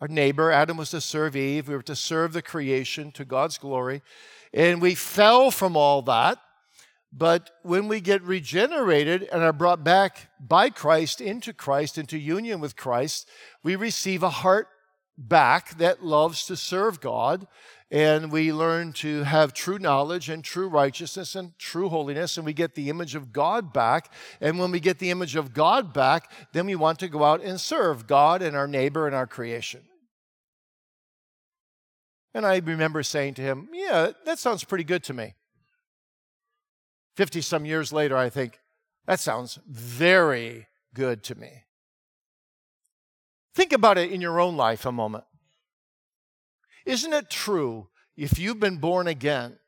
[0.00, 0.50] our neighbor.
[0.50, 1.68] Adam was to serve Eve.
[1.68, 4.02] We were to serve the creation to God's glory.
[4.52, 6.38] And we fell from all that.
[7.16, 12.60] But when we get regenerated and are brought back by Christ into Christ, into union
[12.60, 13.28] with Christ,
[13.62, 14.66] we receive a heart
[15.16, 17.46] back that loves to serve God.
[17.94, 22.36] And we learn to have true knowledge and true righteousness and true holiness.
[22.36, 24.12] And we get the image of God back.
[24.40, 27.40] And when we get the image of God back, then we want to go out
[27.40, 29.82] and serve God and our neighbor and our creation.
[32.34, 35.34] And I remember saying to him, Yeah, that sounds pretty good to me.
[37.14, 38.58] 50 some years later, I think,
[39.06, 41.62] that sounds very good to me.
[43.54, 45.22] Think about it in your own life a moment.
[46.84, 49.58] Isn't it true if you've been born again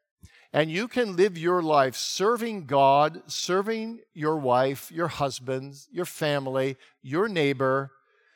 [0.53, 6.77] and you can live your life serving God, serving your wife, your husband, your family,
[7.03, 7.91] your neighbor,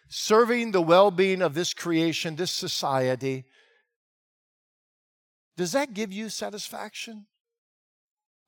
[0.09, 3.45] serving the well being of this creation, this society?
[5.57, 7.27] Does that give you satisfaction?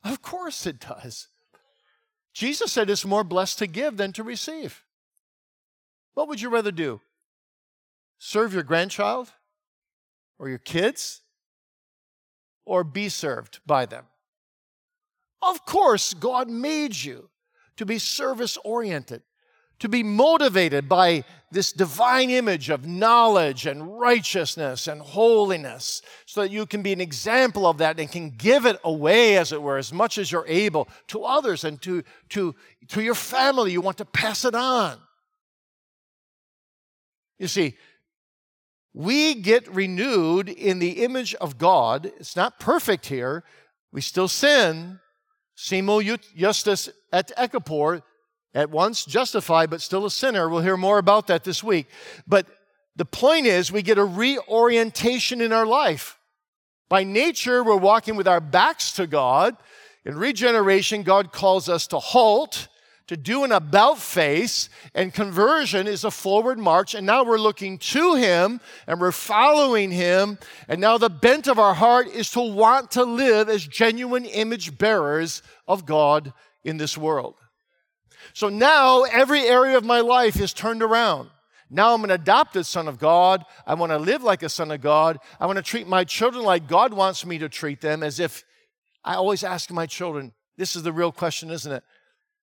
[0.03, 1.29] Of course it does.
[2.33, 4.83] Jesus said it's more blessed to give than to receive.
[6.15, 7.01] What would you rather do?
[8.25, 9.33] serve your grandchild
[10.43, 11.23] or your kids
[12.67, 14.05] or be served by them?
[15.41, 17.31] Of course, God made you
[17.77, 19.23] to be service oriented
[19.83, 26.53] to be motivated by this divine image of knowledge and righteousness and holiness so that
[26.53, 29.79] you can be an example of that and can give it away, as it were,
[29.79, 32.55] as much as you're able to others and to, to,
[32.87, 33.73] to your family.
[33.73, 34.99] You want to pass it on.
[37.41, 37.77] You see,
[38.95, 42.07] we get renewed in the image of God.
[42.19, 43.43] It's not perfect here.
[43.93, 45.01] We still sin.
[45.55, 46.03] Simul
[46.37, 48.03] justus et peccator
[48.55, 50.49] at once justified, but still a sinner.
[50.49, 51.89] We'll hear more about that this week.
[52.27, 52.47] But
[52.97, 56.19] the point is, we get a reorientation in our life.
[56.89, 59.57] By nature, we're walking with our backs to God.
[60.05, 62.69] In regeneration, God calls us to halt,
[63.09, 66.95] to do an about face, and conversion is a forward march.
[66.95, 70.39] And now we're looking to Him and we're following Him.
[70.69, 74.79] And now the bent of our heart is to want to live as genuine image
[74.79, 76.33] bearers of God
[76.65, 77.35] in this world.
[78.35, 81.29] So now every area of my life is turned around.
[81.69, 83.45] Now I'm an adopted son of God.
[83.67, 85.19] I want to live like a son of God.
[85.41, 88.45] I want to treat my children like God wants me to treat them, as if
[89.05, 91.83] I always ask my children this is the real question, isn't it?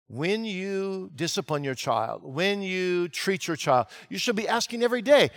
[0.08, 5.02] When you discipline your child, when you treat your child, you should be asking every
[5.02, 5.32] day,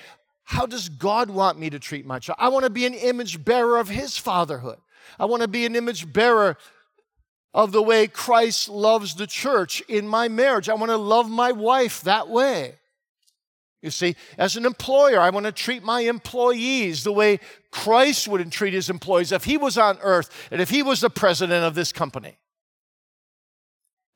[0.44, 2.36] how does God want me to treat my child?
[2.40, 4.78] I want to be an image bearer of his fatherhood.
[5.18, 6.56] I want to be an image bearer
[7.52, 10.68] of the way Christ loves the church in my marriage.
[10.68, 12.76] I want to love my wife that way.
[13.82, 17.40] You see, as an employer, I want to treat my employees the way
[17.70, 21.10] Christ would treat his employees if he was on earth and if he was the
[21.10, 22.38] president of this company.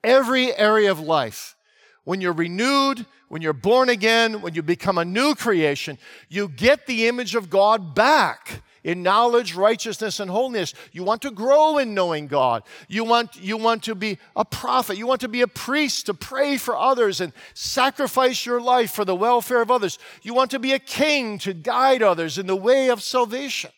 [0.05, 1.57] Every area of life,
[2.05, 5.99] when you're renewed, when you're born again, when you become a new creation,
[6.29, 10.75] you get the image of God back in knowledge, righteousness, and holiness.
[10.93, 12.63] You want to grow in knowing God.
[12.87, 14.99] You want, you want to be a prophet.
[14.99, 19.07] You want to be a priest to pray for others and sacrifice your life for
[19.07, 19.99] the welfare of others.
[20.23, 23.71] You want to be a king to guide others in the way of salvation.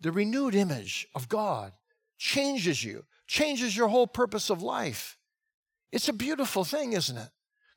[0.00, 1.72] The renewed image of God
[2.16, 5.16] changes you, changes your whole purpose of life.
[5.92, 7.28] It's a beautiful thing, isn't it?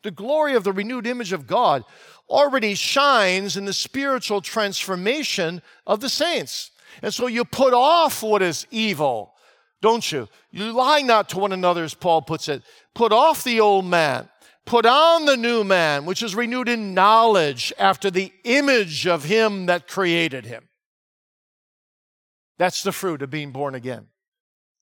[0.03, 1.83] The glory of the renewed image of God
[2.27, 6.71] already shines in the spiritual transformation of the saints.
[7.03, 9.33] And so you put off what is evil,
[9.81, 10.27] don't you?
[10.49, 12.63] You lie not to one another, as Paul puts it.
[12.95, 14.27] Put off the old man.
[14.65, 19.67] Put on the new man, which is renewed in knowledge after the image of him
[19.67, 20.67] that created him.
[22.57, 24.07] That's the fruit of being born again.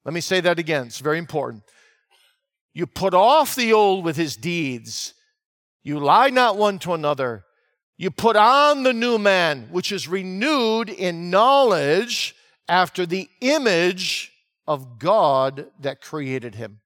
[0.06, 0.88] Let me say that again.
[0.88, 1.64] It's very important.
[2.74, 5.14] You put off the old with his deeds.
[5.84, 7.46] You lie not one to another.
[7.98, 12.36] You put on the new man, which is renewed in knowledge
[12.68, 14.32] after the image
[14.68, 16.80] of God that created him.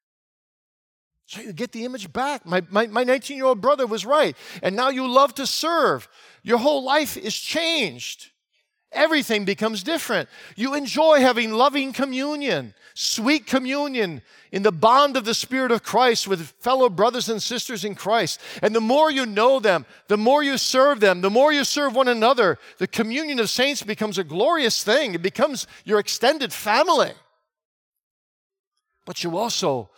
[1.25, 2.45] So you get the image back.
[2.45, 4.35] My, my, my 19 year old brother was right.
[4.61, 6.07] And now you love to serve.
[6.43, 8.29] Your whole life is changed.
[8.93, 10.29] Everything becomes different.
[10.55, 14.21] You enjoy having loving communion sweet communion
[14.51, 18.39] in the bond of the Spirit of Christ with fellow brothers and sisters in Christ.
[18.61, 21.95] And the more you know them, the more you serve them, the more you serve
[21.95, 25.15] one another, the communion of saints becomes a glorious thing.
[25.15, 27.11] It becomes your extended family.
[29.05, 29.89] But you also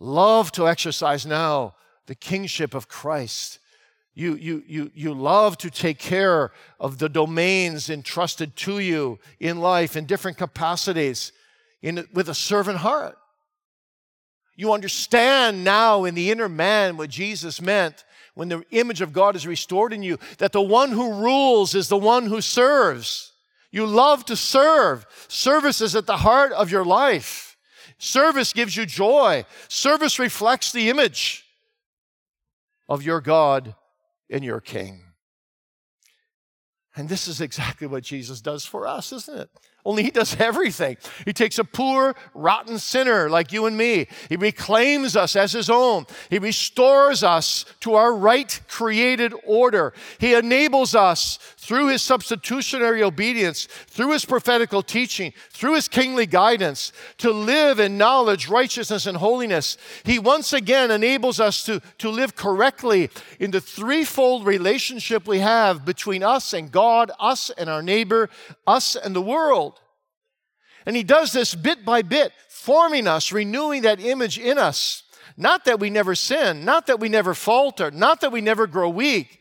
[0.00, 1.74] love to exercise now
[2.06, 3.58] the kingship of Christ.
[4.14, 9.60] You, you, you, you love to take care of the domains entrusted to you in
[9.60, 11.32] life in different capacities
[11.82, 13.18] in, with a servant heart.
[14.56, 18.04] You understand now in the inner man what Jesus meant
[18.34, 21.88] when the image of God is restored in you, that the one who rules is
[21.88, 23.32] the one who serves.
[23.72, 25.06] You love to serve.
[25.26, 27.56] Service is at the heart of your life.
[27.98, 29.44] Service gives you joy.
[29.68, 31.44] Service reflects the image
[32.88, 33.74] of your God
[34.30, 35.02] and your King.
[36.96, 39.50] And this is exactly what Jesus does for us, isn't it?
[39.84, 40.96] Only he does everything.
[41.24, 44.06] He takes a poor, rotten sinner like you and me.
[44.28, 46.06] He reclaims us as his own.
[46.30, 49.92] He restores us to our right created order.
[50.18, 56.92] He enables us through his substitutionary obedience, through his prophetical teaching, through his kingly guidance
[57.16, 59.78] to live in knowledge, righteousness, and holiness.
[60.04, 63.08] He once again enables us to, to live correctly
[63.40, 68.28] in the threefold relationship we have between us and God, us and our neighbor,
[68.66, 69.80] us and the world.
[70.84, 75.02] And he does this bit by bit, forming us, renewing that image in us.
[75.38, 78.90] Not that we never sin, not that we never falter, not that we never grow
[78.90, 79.40] weak,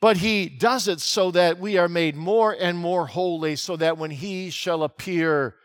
[0.00, 3.98] but He does it so that we are made more and more holy, so that
[3.98, 5.56] when He shall appear,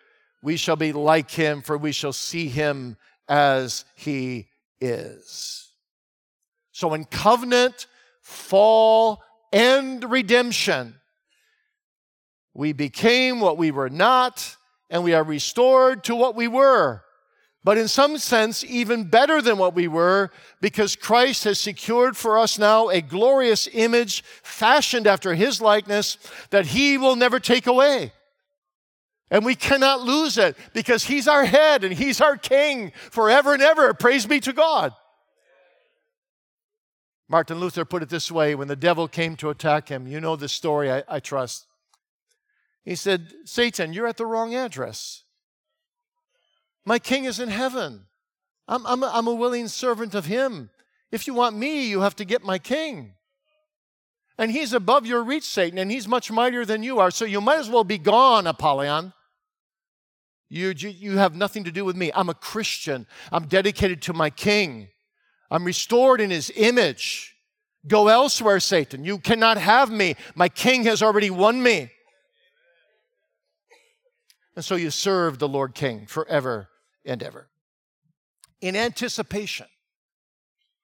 [0.41, 4.47] we shall be like Him, for we shall see Him as He
[4.79, 5.71] is.
[6.71, 7.87] So in covenant,
[8.21, 9.21] fall,
[9.53, 10.95] and redemption,
[12.53, 14.55] we became what we were not,
[14.89, 17.03] and we are restored to what we were.
[17.63, 20.31] But in some sense, even better than what we were,
[20.61, 26.17] because Christ has secured for us now a glorious image fashioned after his likeness
[26.49, 28.13] that he will never take away.
[29.29, 33.61] And we cannot lose it because he's our head and he's our king forever and
[33.61, 33.93] ever.
[33.93, 34.93] Praise be to God.
[37.29, 40.05] Martin Luther put it this way when the devil came to attack him.
[40.05, 41.65] You know the story, I, I trust.
[42.83, 45.23] He said, Satan, you're at the wrong address.
[46.85, 48.05] My king is in heaven.
[48.67, 50.69] I'm, I'm, a, I'm a willing servant of him.
[51.11, 53.13] If you want me, you have to get my king.
[54.37, 57.11] And he's above your reach, Satan, and he's much mightier than you are.
[57.11, 59.13] So you might as well be gone, Apollyon.
[60.49, 62.11] You, you, you have nothing to do with me.
[62.15, 63.05] I'm a Christian.
[63.31, 64.87] I'm dedicated to my king.
[65.51, 67.35] I'm restored in his image.
[67.87, 69.05] Go elsewhere, Satan.
[69.05, 70.15] You cannot have me.
[70.33, 71.91] My king has already won me.
[74.55, 76.69] And so you serve the Lord King forever
[77.05, 77.49] and ever.
[78.61, 79.67] In anticipation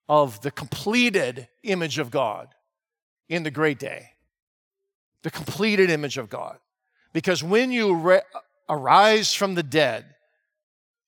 [0.09, 2.49] of the completed image of God
[3.29, 4.11] in the great day.
[5.23, 6.57] The completed image of God.
[7.13, 8.39] Because when you re- uh,
[8.69, 10.05] arise from the dead,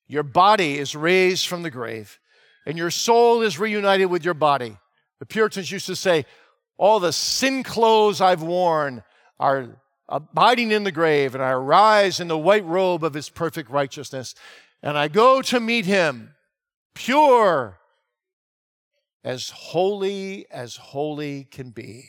[0.07, 2.19] your body is raised from the grave
[2.65, 4.77] and your soul is reunited with your body.
[5.19, 6.25] The Puritans used to say,
[6.77, 9.03] All the sin clothes I've worn
[9.39, 13.69] are abiding in the grave, and I arise in the white robe of his perfect
[13.69, 14.33] righteousness,
[14.81, 16.35] and I go to meet him,
[16.93, 17.79] pure,
[19.23, 22.05] as holy as holy can be,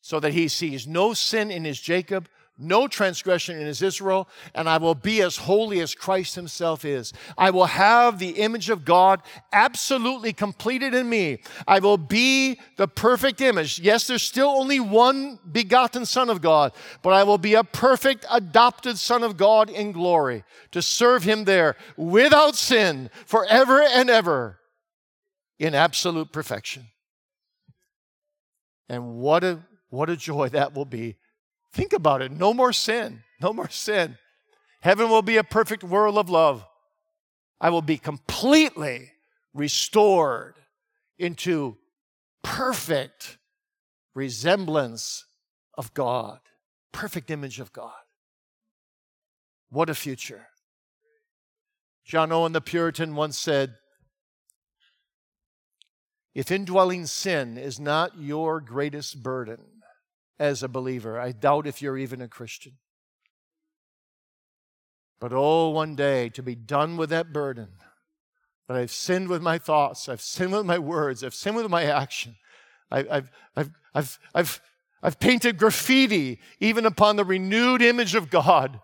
[0.00, 4.68] so that he sees no sin in his Jacob, no transgression in his Israel, and
[4.68, 7.12] I will be as holy as Christ himself is.
[7.36, 11.38] I will have the image of God absolutely completed in me.
[11.66, 13.80] I will be the perfect image.
[13.80, 18.24] Yes, there's still only one begotten Son of God, but I will be a perfect
[18.30, 24.60] adopted Son of God in glory to serve him there without sin forever and ever
[25.58, 26.86] in absolute perfection.
[28.88, 31.16] And what a, what a joy that will be
[31.74, 32.30] Think about it.
[32.30, 33.24] No more sin.
[33.42, 34.16] No more sin.
[34.80, 36.64] Heaven will be a perfect world of love.
[37.60, 39.10] I will be completely
[39.52, 40.54] restored
[41.18, 41.76] into
[42.44, 43.38] perfect
[44.14, 45.24] resemblance
[45.76, 46.38] of God,
[46.92, 47.92] perfect image of God.
[49.68, 50.46] What a future.
[52.04, 53.74] John Owen the Puritan once said,
[56.34, 59.73] If indwelling sin is not your greatest burden,
[60.38, 61.18] as a believer.
[61.18, 62.74] I doubt if you're even a Christian.
[65.20, 67.68] But oh, one day to be done with that burden.
[68.68, 71.84] That I've sinned with my thoughts, I've sinned with my words, I've sinned with my
[71.84, 72.36] action.
[72.90, 74.60] I, I've, I've, I've, I've,
[75.02, 78.80] I've painted graffiti even upon the renewed image of God.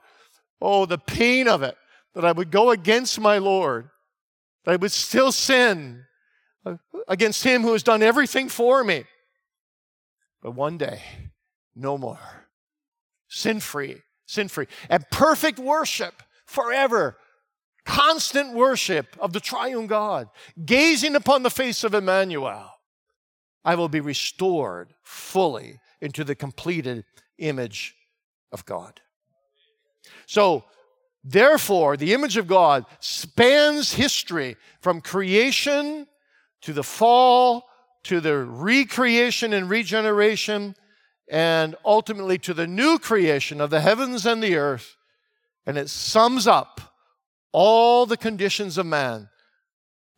[0.61, 1.77] Oh, the pain of it,
[2.15, 3.89] that I would go against my Lord,
[4.65, 6.05] that I would still sin
[6.67, 6.77] uh,
[7.09, 9.05] against Him who has done everything for me.
[10.43, 11.03] But one day,
[11.81, 12.47] no more.
[13.29, 14.67] Sin free, sin free.
[14.89, 17.17] And perfect worship forever.
[17.85, 20.29] Constant worship of the triune God,
[20.65, 22.71] gazing upon the face of Emmanuel.
[23.65, 27.05] I will be restored fully into the completed
[27.39, 27.95] image
[28.53, 29.01] of God.
[30.27, 30.65] So,
[31.25, 36.07] therefore, the image of God spans history from creation
[36.63, 37.65] to the fall
[38.05, 40.75] to the recreation and regeneration
[41.31, 44.97] and ultimately to the new creation of the heavens and the earth.
[45.65, 46.81] And it sums up
[47.53, 49.29] all the conditions of man.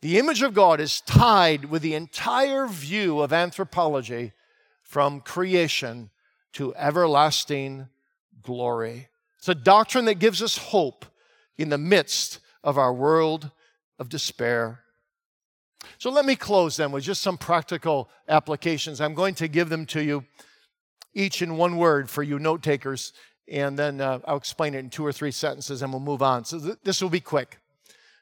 [0.01, 4.33] The image of God is tied with the entire view of anthropology
[4.83, 6.11] from creation
[6.55, 7.89] to everlasting
[8.43, 9.09] glory.
[9.39, 11.05] It's a doctrine that gives us hope
[11.57, 13.51] in the midst of our world
[13.99, 14.81] of despair.
[15.99, 19.01] So let me close then with just some practical applications.
[19.01, 20.25] I'm going to give them to you
[21.15, 23.13] each in one word for you note takers,
[23.49, 26.45] and then uh, I'll explain it in two or three sentences and we'll move on.
[26.45, 27.59] So th- this will be quick.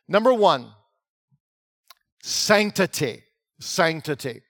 [0.08, 0.68] Number one,
[2.22, 3.24] sanctity.
[3.60, 4.42] Sanctity.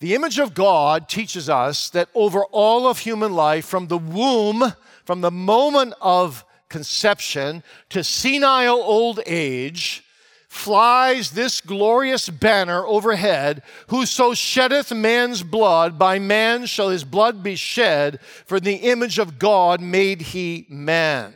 [0.00, 4.74] The image of God teaches us that over all of human life, from the womb,
[5.04, 10.02] from the moment of conception to senile old age,
[10.52, 17.56] flies this glorious banner overhead Whoso sheddeth man's blood, by man shall his blood be
[17.56, 21.32] shed, for the image of God made he man.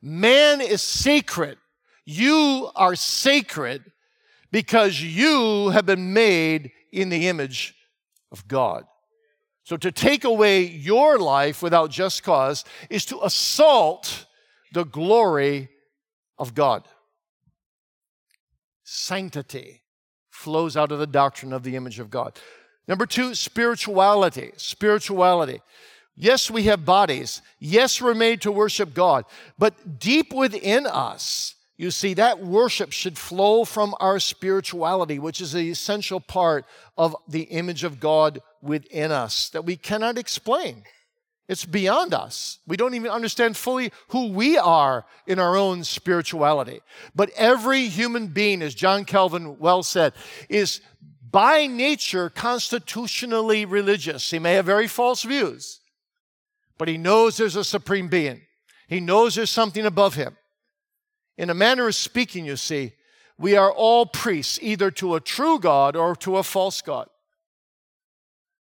[0.00, 1.58] Man is sacred.
[2.06, 3.84] You are sacred
[4.50, 7.74] because you have been made in the image
[8.32, 8.84] of God.
[9.64, 14.24] So to take away your life without just cause is to assault
[14.72, 15.68] the glory
[16.38, 16.88] of God.
[18.90, 19.82] Sanctity
[20.30, 22.38] flows out of the doctrine of the image of God.
[22.86, 24.52] Number two, spirituality.
[24.56, 25.60] Spirituality.
[26.16, 27.42] Yes, we have bodies.
[27.58, 29.26] Yes, we're made to worship God.
[29.58, 35.52] But deep within us, you see, that worship should flow from our spirituality, which is
[35.52, 36.64] the essential part
[36.96, 40.84] of the image of God within us that we cannot explain.
[41.48, 42.58] It's beyond us.
[42.66, 46.80] We don't even understand fully who we are in our own spirituality.
[47.14, 50.12] But every human being, as John Calvin well said,
[50.50, 50.82] is
[51.30, 54.30] by nature constitutionally religious.
[54.30, 55.80] He may have very false views,
[56.76, 58.42] but he knows there's a supreme being.
[58.86, 60.36] He knows there's something above him.
[61.38, 62.92] In a manner of speaking, you see,
[63.38, 67.08] we are all priests, either to a true God or to a false God.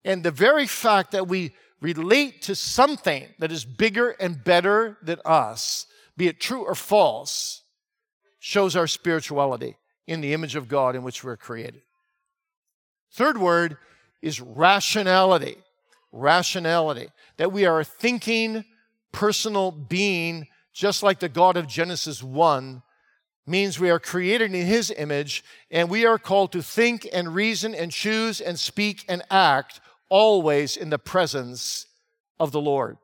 [0.04, 1.52] And the very fact that we
[1.82, 7.62] relate to something that is bigger and better than us, be it true or false,
[8.38, 9.76] shows our spirituality
[10.06, 11.82] in the image of God in which we're created.
[13.12, 13.76] Third word
[14.20, 15.56] is rationality.
[16.12, 17.08] Rationality.
[17.36, 18.64] That we are a thinking,
[19.10, 22.82] personal being just like the God of Genesis 1,
[23.46, 27.74] means we are created in His image and we are called to think and reason
[27.74, 29.80] and choose and speak and act
[30.12, 31.86] always in the presence
[32.38, 32.98] of the Lord.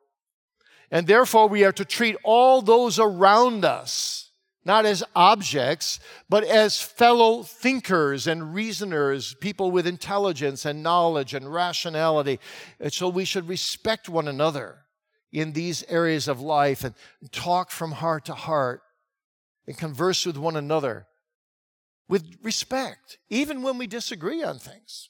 [0.91, 4.29] And therefore, we are to treat all those around us
[4.69, 5.99] not as objects,
[6.29, 12.39] but as fellow thinkers and reasoners, people with intelligence and knowledge and rationality.
[12.79, 14.81] And so we should respect one another
[15.33, 16.95] in these areas of life and
[17.33, 18.83] talk from heart to heart
[19.67, 21.07] and converse with one another
[22.07, 25.09] with respect, even when we disagree on things.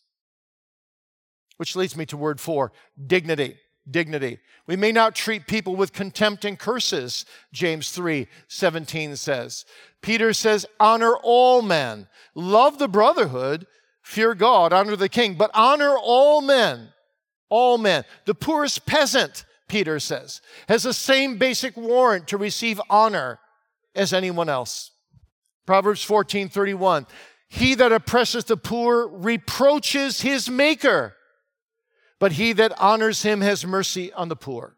[1.59, 2.73] Which leads me to word four
[3.07, 3.57] dignity.
[3.89, 4.39] Dignity.
[4.67, 9.65] We may not treat people with contempt and curses, James 3 17 says.
[10.03, 13.67] Peter says, honor all men, love the brotherhood,
[14.03, 16.93] fear God, honor the king, but honor all men.
[17.49, 18.05] All men.
[18.27, 23.39] The poorest peasant Peter says, has the same basic warrant to receive honor
[23.95, 24.91] as anyone else.
[25.67, 27.07] Proverbs 14 31.
[27.51, 31.15] He that oppresses the poor reproaches his maker,
[32.19, 34.77] but he that honors him has mercy on the poor.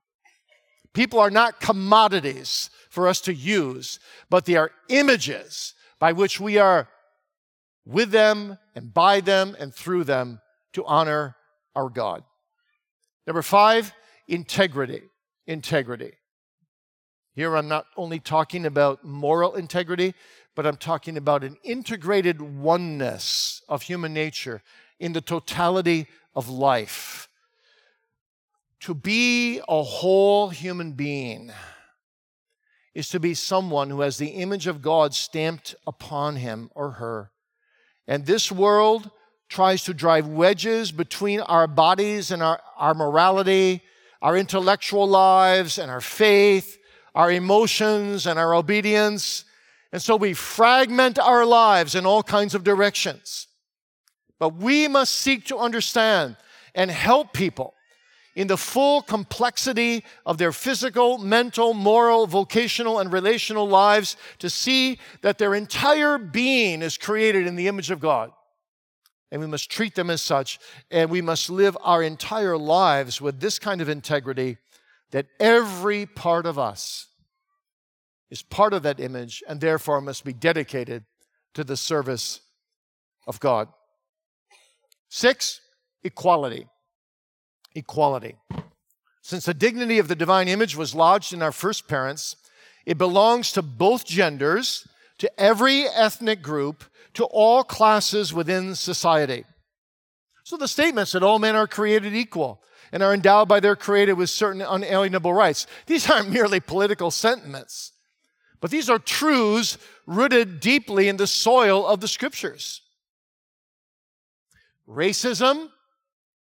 [0.92, 6.58] People are not commodities for us to use, but they are images by which we
[6.58, 6.88] are
[7.86, 10.40] with them and by them and through them
[10.72, 11.36] to honor
[11.74, 12.24] our God.
[13.26, 13.92] Number five,
[14.26, 15.02] integrity.
[15.46, 16.12] Integrity.
[17.34, 20.14] Here I'm not only talking about moral integrity,
[20.56, 24.62] but I'm talking about an integrated oneness of human nature
[24.98, 27.28] in the totality of life.
[28.80, 31.52] To be a whole human being
[32.94, 37.30] is to be someone who has the image of God stamped upon him or her.
[38.08, 39.10] And this world
[39.48, 43.82] tries to drive wedges between our bodies and our, our morality
[44.22, 46.78] our intellectual lives and our faith,
[47.14, 49.44] our emotions and our obedience.
[49.92, 53.46] And so we fragment our lives in all kinds of directions.
[54.38, 56.36] But we must seek to understand
[56.74, 57.74] and help people
[58.40, 64.98] in the full complexity of their physical, mental, moral, vocational, and relational lives to see
[65.20, 68.32] that their entire being is created in the image of God
[69.30, 70.58] and we must treat them as such,
[70.90, 74.56] and we must live our entire lives with this kind of integrity
[75.10, 77.08] that every part of us
[78.30, 81.04] is part of that image and therefore must be dedicated
[81.52, 82.40] to the service
[83.26, 83.68] of God.
[85.10, 85.60] Six,
[86.02, 86.66] equality.
[87.74, 88.36] Equality.
[89.22, 92.36] Since the dignity of the divine image was lodged in our first parents,
[92.86, 99.44] it belongs to both genders, to every ethnic group, to all classes within society.
[100.44, 102.62] So the statements that all men are created equal
[102.92, 107.92] and are endowed by their creator with certain unalienable rights, these aren't merely political sentiments,
[108.60, 112.82] but these are truths rooted deeply in the soil of the scriptures.
[114.88, 115.70] Racism,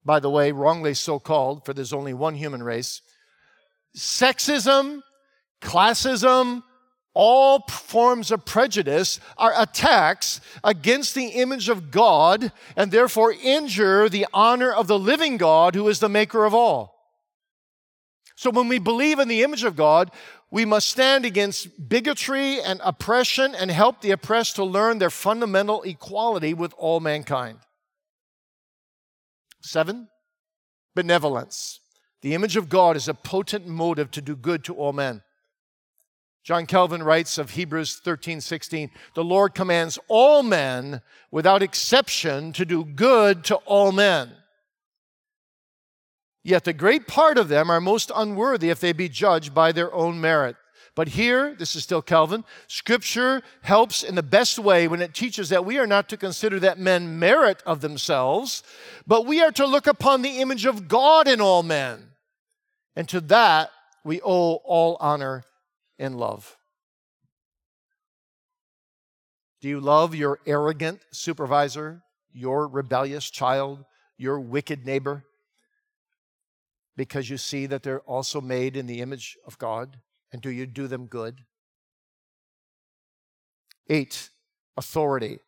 [0.06, 3.02] by the way, wrongly so called, for there's only one human race,
[3.96, 5.02] sexism,
[5.60, 6.62] classism,
[7.12, 14.26] all forms of prejudice are attacks against the image of God and therefore injure the
[14.34, 16.94] honor of the living God who is the maker of all.
[18.36, 20.10] So when we believe in the image of God,
[20.50, 25.82] we must stand against bigotry and oppression and help the oppressed to learn their fundamental
[25.82, 27.58] equality with all mankind.
[29.66, 30.08] Seven,
[30.94, 31.80] benevolence.
[32.22, 35.22] The image of God is a potent motive to do good to all men.
[36.44, 41.02] John Calvin writes of Hebrews 13, 16, the Lord commands all men
[41.32, 44.30] without exception to do good to all men.
[46.44, 49.92] Yet the great part of them are most unworthy if they be judged by their
[49.92, 50.54] own merit.
[50.96, 55.50] But here, this is still Calvin, Scripture helps in the best way when it teaches
[55.50, 58.62] that we are not to consider that men merit of themselves,
[59.06, 62.12] but we are to look upon the image of God in all men.
[62.96, 63.70] And to that
[64.04, 65.44] we owe all honor
[65.98, 66.56] and love.
[69.60, 73.84] Do you love your arrogant supervisor, your rebellious child,
[74.16, 75.24] your wicked neighbor?
[76.96, 79.98] Because you see that they're also made in the image of God?
[80.36, 81.44] And do you do them good?
[83.88, 84.28] Eight,
[84.76, 85.38] authority.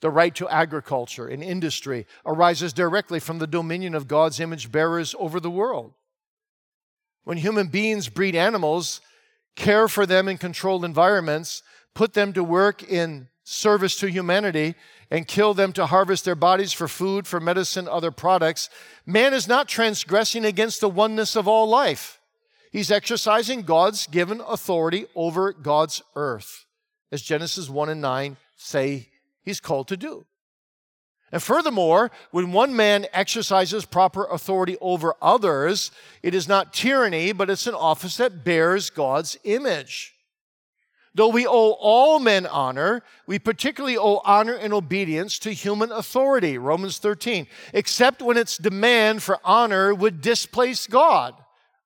[0.00, 5.14] The right to agriculture and industry arises directly from the dominion of God's image bearers
[5.18, 5.92] over the world.
[7.24, 9.02] When human beings breed animals,
[9.54, 11.62] care for them in controlled environments,
[11.94, 14.76] put them to work in service to humanity,
[15.10, 18.70] and kill them to harvest their bodies for food, for medicine, other products,
[19.04, 22.19] man is not transgressing against the oneness of all life.
[22.70, 26.66] He's exercising God's given authority over God's earth,
[27.10, 29.08] as Genesis 1 and 9 say
[29.42, 30.26] he's called to do.
[31.32, 35.90] And furthermore, when one man exercises proper authority over others,
[36.22, 40.14] it is not tyranny, but it's an office that bears God's image.
[41.14, 46.56] Though we owe all men honor, we particularly owe honor and obedience to human authority,
[46.56, 51.34] Romans 13, except when its demand for honor would displace God,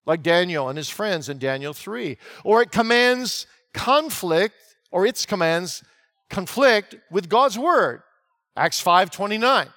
[0.06, 4.54] like Daniel and his friends in Daniel 3, or it commands conflict,
[4.90, 5.82] or its commands
[6.30, 8.02] conflict with God's word,
[8.56, 9.72] Acts 5:29.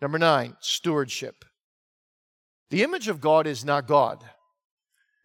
[0.00, 1.44] Number 9, stewardship.
[2.70, 4.24] The image of God is not God.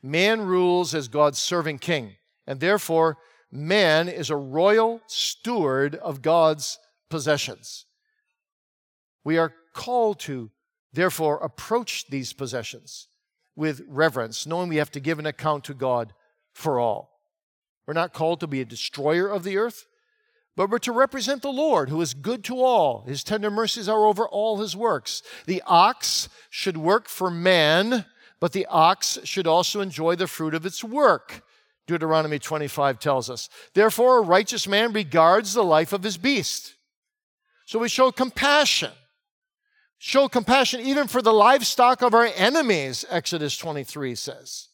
[0.02, 3.18] Man rules as God's serving king, and therefore
[3.52, 6.78] man is a royal steward of God's
[7.10, 7.86] possessions.
[9.24, 10.52] We are called to
[10.96, 13.08] therefore approach these possessions
[13.56, 16.14] with reverence, knowing we have to give an account to God
[16.54, 17.20] for all.
[17.86, 19.86] We're not called to be a destroyer of the earth,
[20.56, 23.04] but we're to represent the Lord, who is good to all.
[23.08, 25.22] His tender mercies are over all his works.
[25.46, 28.06] The ox should work for man,
[28.40, 31.44] but the ox should also enjoy the fruit of its work.
[31.88, 33.50] Deuteronomy 25 tells us.
[33.74, 36.74] Therefore, a righteous man regards the life of his beast.
[37.66, 38.92] So we show compassion.
[39.98, 44.70] Show compassion even for the livestock of our enemies, Exodus 23 says.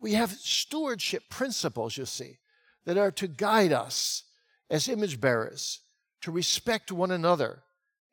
[0.00, 2.38] We have stewardship principles, you see,
[2.84, 4.24] that are to guide us
[4.70, 5.80] as image bearers
[6.20, 7.62] to respect one another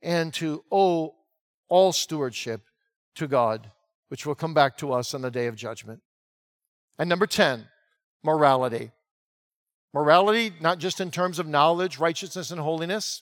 [0.02, 1.16] and to owe
[1.68, 2.62] all stewardship
[3.16, 3.72] to God,
[4.10, 6.02] which will come back to us on the day of judgment.
[6.98, 7.68] And number 10,
[8.24, 8.92] morality.
[9.94, 13.22] Morality, not just in terms of knowledge, righteousness, and holiness.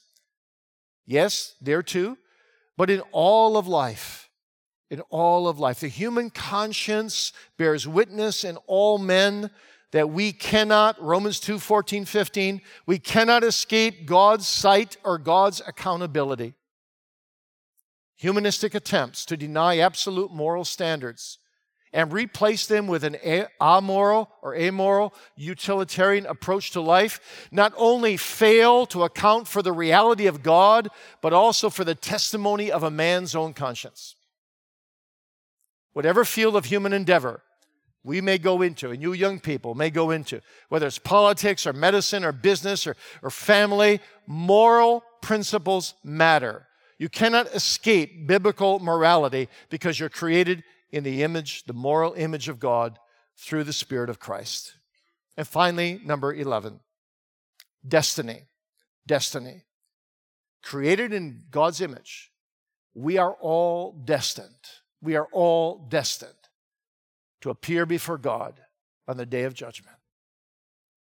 [1.06, 2.18] Yes, there too,
[2.78, 4.30] but in all of life.
[4.90, 5.80] In all of life.
[5.80, 9.50] The human conscience bears witness in all men
[9.92, 16.56] that we cannot, Romans 2 14, 15, we cannot escape God's sight or God's accountability.
[18.16, 21.40] Humanistic attempts to deny absolute moral standards
[21.94, 23.18] and replace them with an
[23.62, 30.26] amoral or amoral utilitarian approach to life not only fail to account for the reality
[30.26, 30.90] of God,
[31.22, 34.16] but also for the testimony of a man's own conscience.
[35.94, 37.44] Whatever field of human endeavor,
[38.04, 41.72] we may go into, and you young people may go into, whether it's politics or
[41.72, 46.68] medicine or business or, or family, moral principles matter.
[46.98, 50.64] You cannot escape biblical morality because you're created
[50.94, 53.00] in the image, the moral image of God
[53.36, 54.76] through the Spirit of Christ.
[55.36, 56.80] And finally, number 11,
[57.86, 58.44] destiny.
[59.08, 59.64] Destiny.
[60.62, 62.32] Created in God's image,
[62.94, 64.54] we are all destined.
[65.02, 66.32] We are all destined
[67.42, 68.62] to appear before God
[69.08, 69.98] on the day of judgment,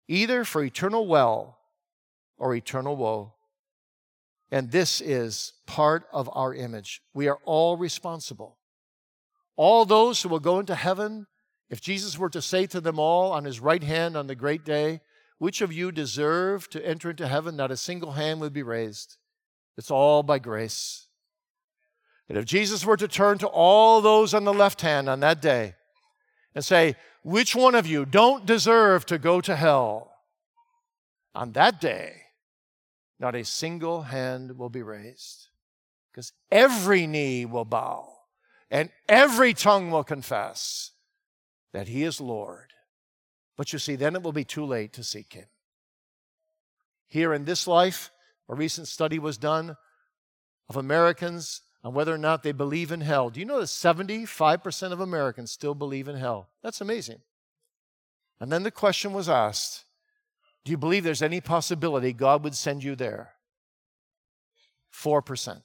[0.09, 1.61] either for eternal well
[2.37, 3.35] or eternal woe.
[4.51, 7.01] And this is part of our image.
[7.15, 8.58] We are all responsible.
[9.59, 11.27] All those who will go into heaven
[11.69, 14.65] If Jesus were to say to them all on his right hand on the great
[14.65, 15.01] day,
[15.39, 17.57] Which of you deserve to enter into heaven?
[17.57, 19.19] Not a single hand would be raised.
[19.77, 21.09] It's all by grace.
[22.29, 25.43] And if Jesus were to turn to all those on the left hand on that
[25.43, 25.75] day
[26.55, 30.13] and say, Which one of you don't deserve to go to hell?
[31.35, 32.23] On that day,
[33.19, 35.49] not a single hand will be raised
[36.11, 38.18] because every knee will bow
[38.71, 40.93] and every tongue will confess
[41.73, 42.73] that He is Lord.
[43.57, 45.47] But you see, then it will be too late to seek Him.
[47.07, 48.11] Here in this life,
[48.49, 49.77] a recent study was done
[50.69, 53.31] of Americans on whether or not they believe in hell.
[53.31, 56.51] Do you know that 75% of Americans still believe in hell?
[56.63, 57.21] That's amazing.
[58.41, 59.85] And then the question was asked
[60.65, 63.33] Do you believe there's any possibility God would send you there?
[64.93, 65.61] 4%.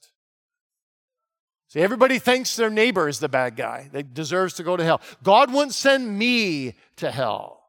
[1.73, 5.01] See, everybody thinks their neighbor is the bad guy that deserves to go to hell.
[5.23, 7.63] God wouldn't send me to hell.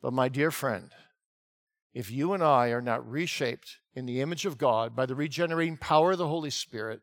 [0.00, 0.92] But, my dear friend,
[1.92, 5.76] if you and I are not reshaped in the image of God by the regenerating
[5.76, 7.00] power of the Holy Spirit,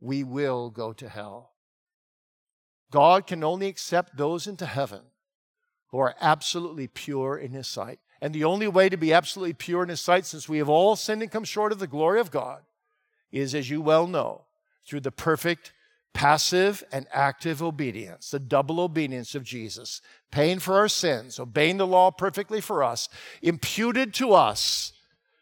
[0.00, 1.52] we will go to hell.
[2.90, 5.00] God can only accept those into heaven
[5.92, 8.00] who are absolutely pure in His sight.
[8.20, 10.94] And the only way to be absolutely pure in His sight, since we have all
[10.94, 12.64] sinned and come short of the glory of God,
[13.32, 14.43] is, as you well know,
[14.86, 15.72] through the perfect
[16.12, 21.86] passive and active obedience, the double obedience of Jesus, paying for our sins, obeying the
[21.86, 23.08] law perfectly for us,
[23.42, 24.92] imputed to us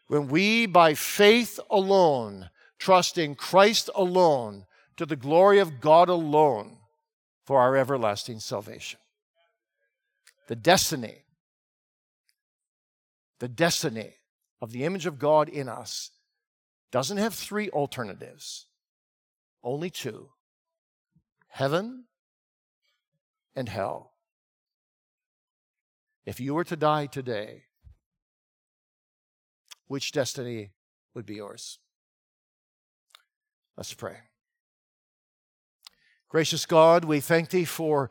[0.07, 4.65] when we, by faith alone, trust in Christ alone,
[4.97, 6.77] to the glory of God alone,
[7.45, 8.99] for our everlasting salvation.
[10.47, 11.23] The destiny,
[13.39, 14.13] the destiny
[14.61, 16.11] of the image of God in us
[16.91, 18.65] doesn't have three alternatives,
[19.63, 20.29] only two
[21.47, 22.05] heaven
[23.55, 24.13] and hell.
[26.25, 27.65] If you were to die today,
[29.87, 30.71] which destiny
[31.13, 31.79] would be yours?
[33.77, 34.17] Let's pray.
[36.29, 38.09] Gracious God, we thank Thee for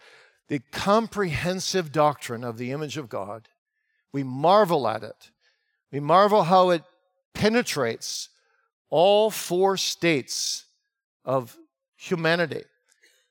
[0.48, 3.48] the comprehensive doctrine of the image of God.
[4.12, 5.30] We marvel at it.
[5.90, 6.84] We marvel how it
[7.34, 8.28] penetrates
[8.90, 10.66] all four states
[11.24, 11.56] of
[11.96, 12.64] humanity.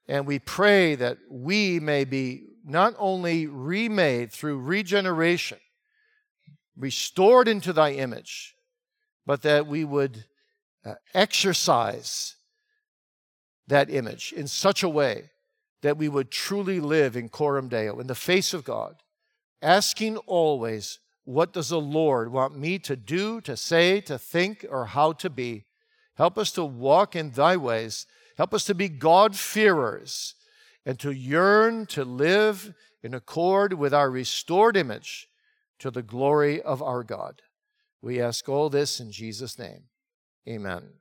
[0.08, 5.60] And we pray that we may be not only remade through regeneration,
[6.76, 8.56] restored into thy image,
[9.26, 10.26] but that we would
[10.86, 12.36] uh, exercise
[13.68, 15.30] that image in such a way
[15.82, 18.96] that we would truly live in coram deo, in the face of God,
[19.62, 24.88] asking always, What does the Lord want me to do, to say, to think, or
[24.88, 25.66] how to be?
[26.16, 28.06] Help us to walk in thy ways.
[28.38, 30.36] Help us to be God-fearers
[30.86, 35.28] and to yearn to live in accord with our restored image
[35.80, 37.42] to the glory of our God.
[38.02, 39.84] We ask all this in Jesus' name.
[40.48, 41.01] Amen.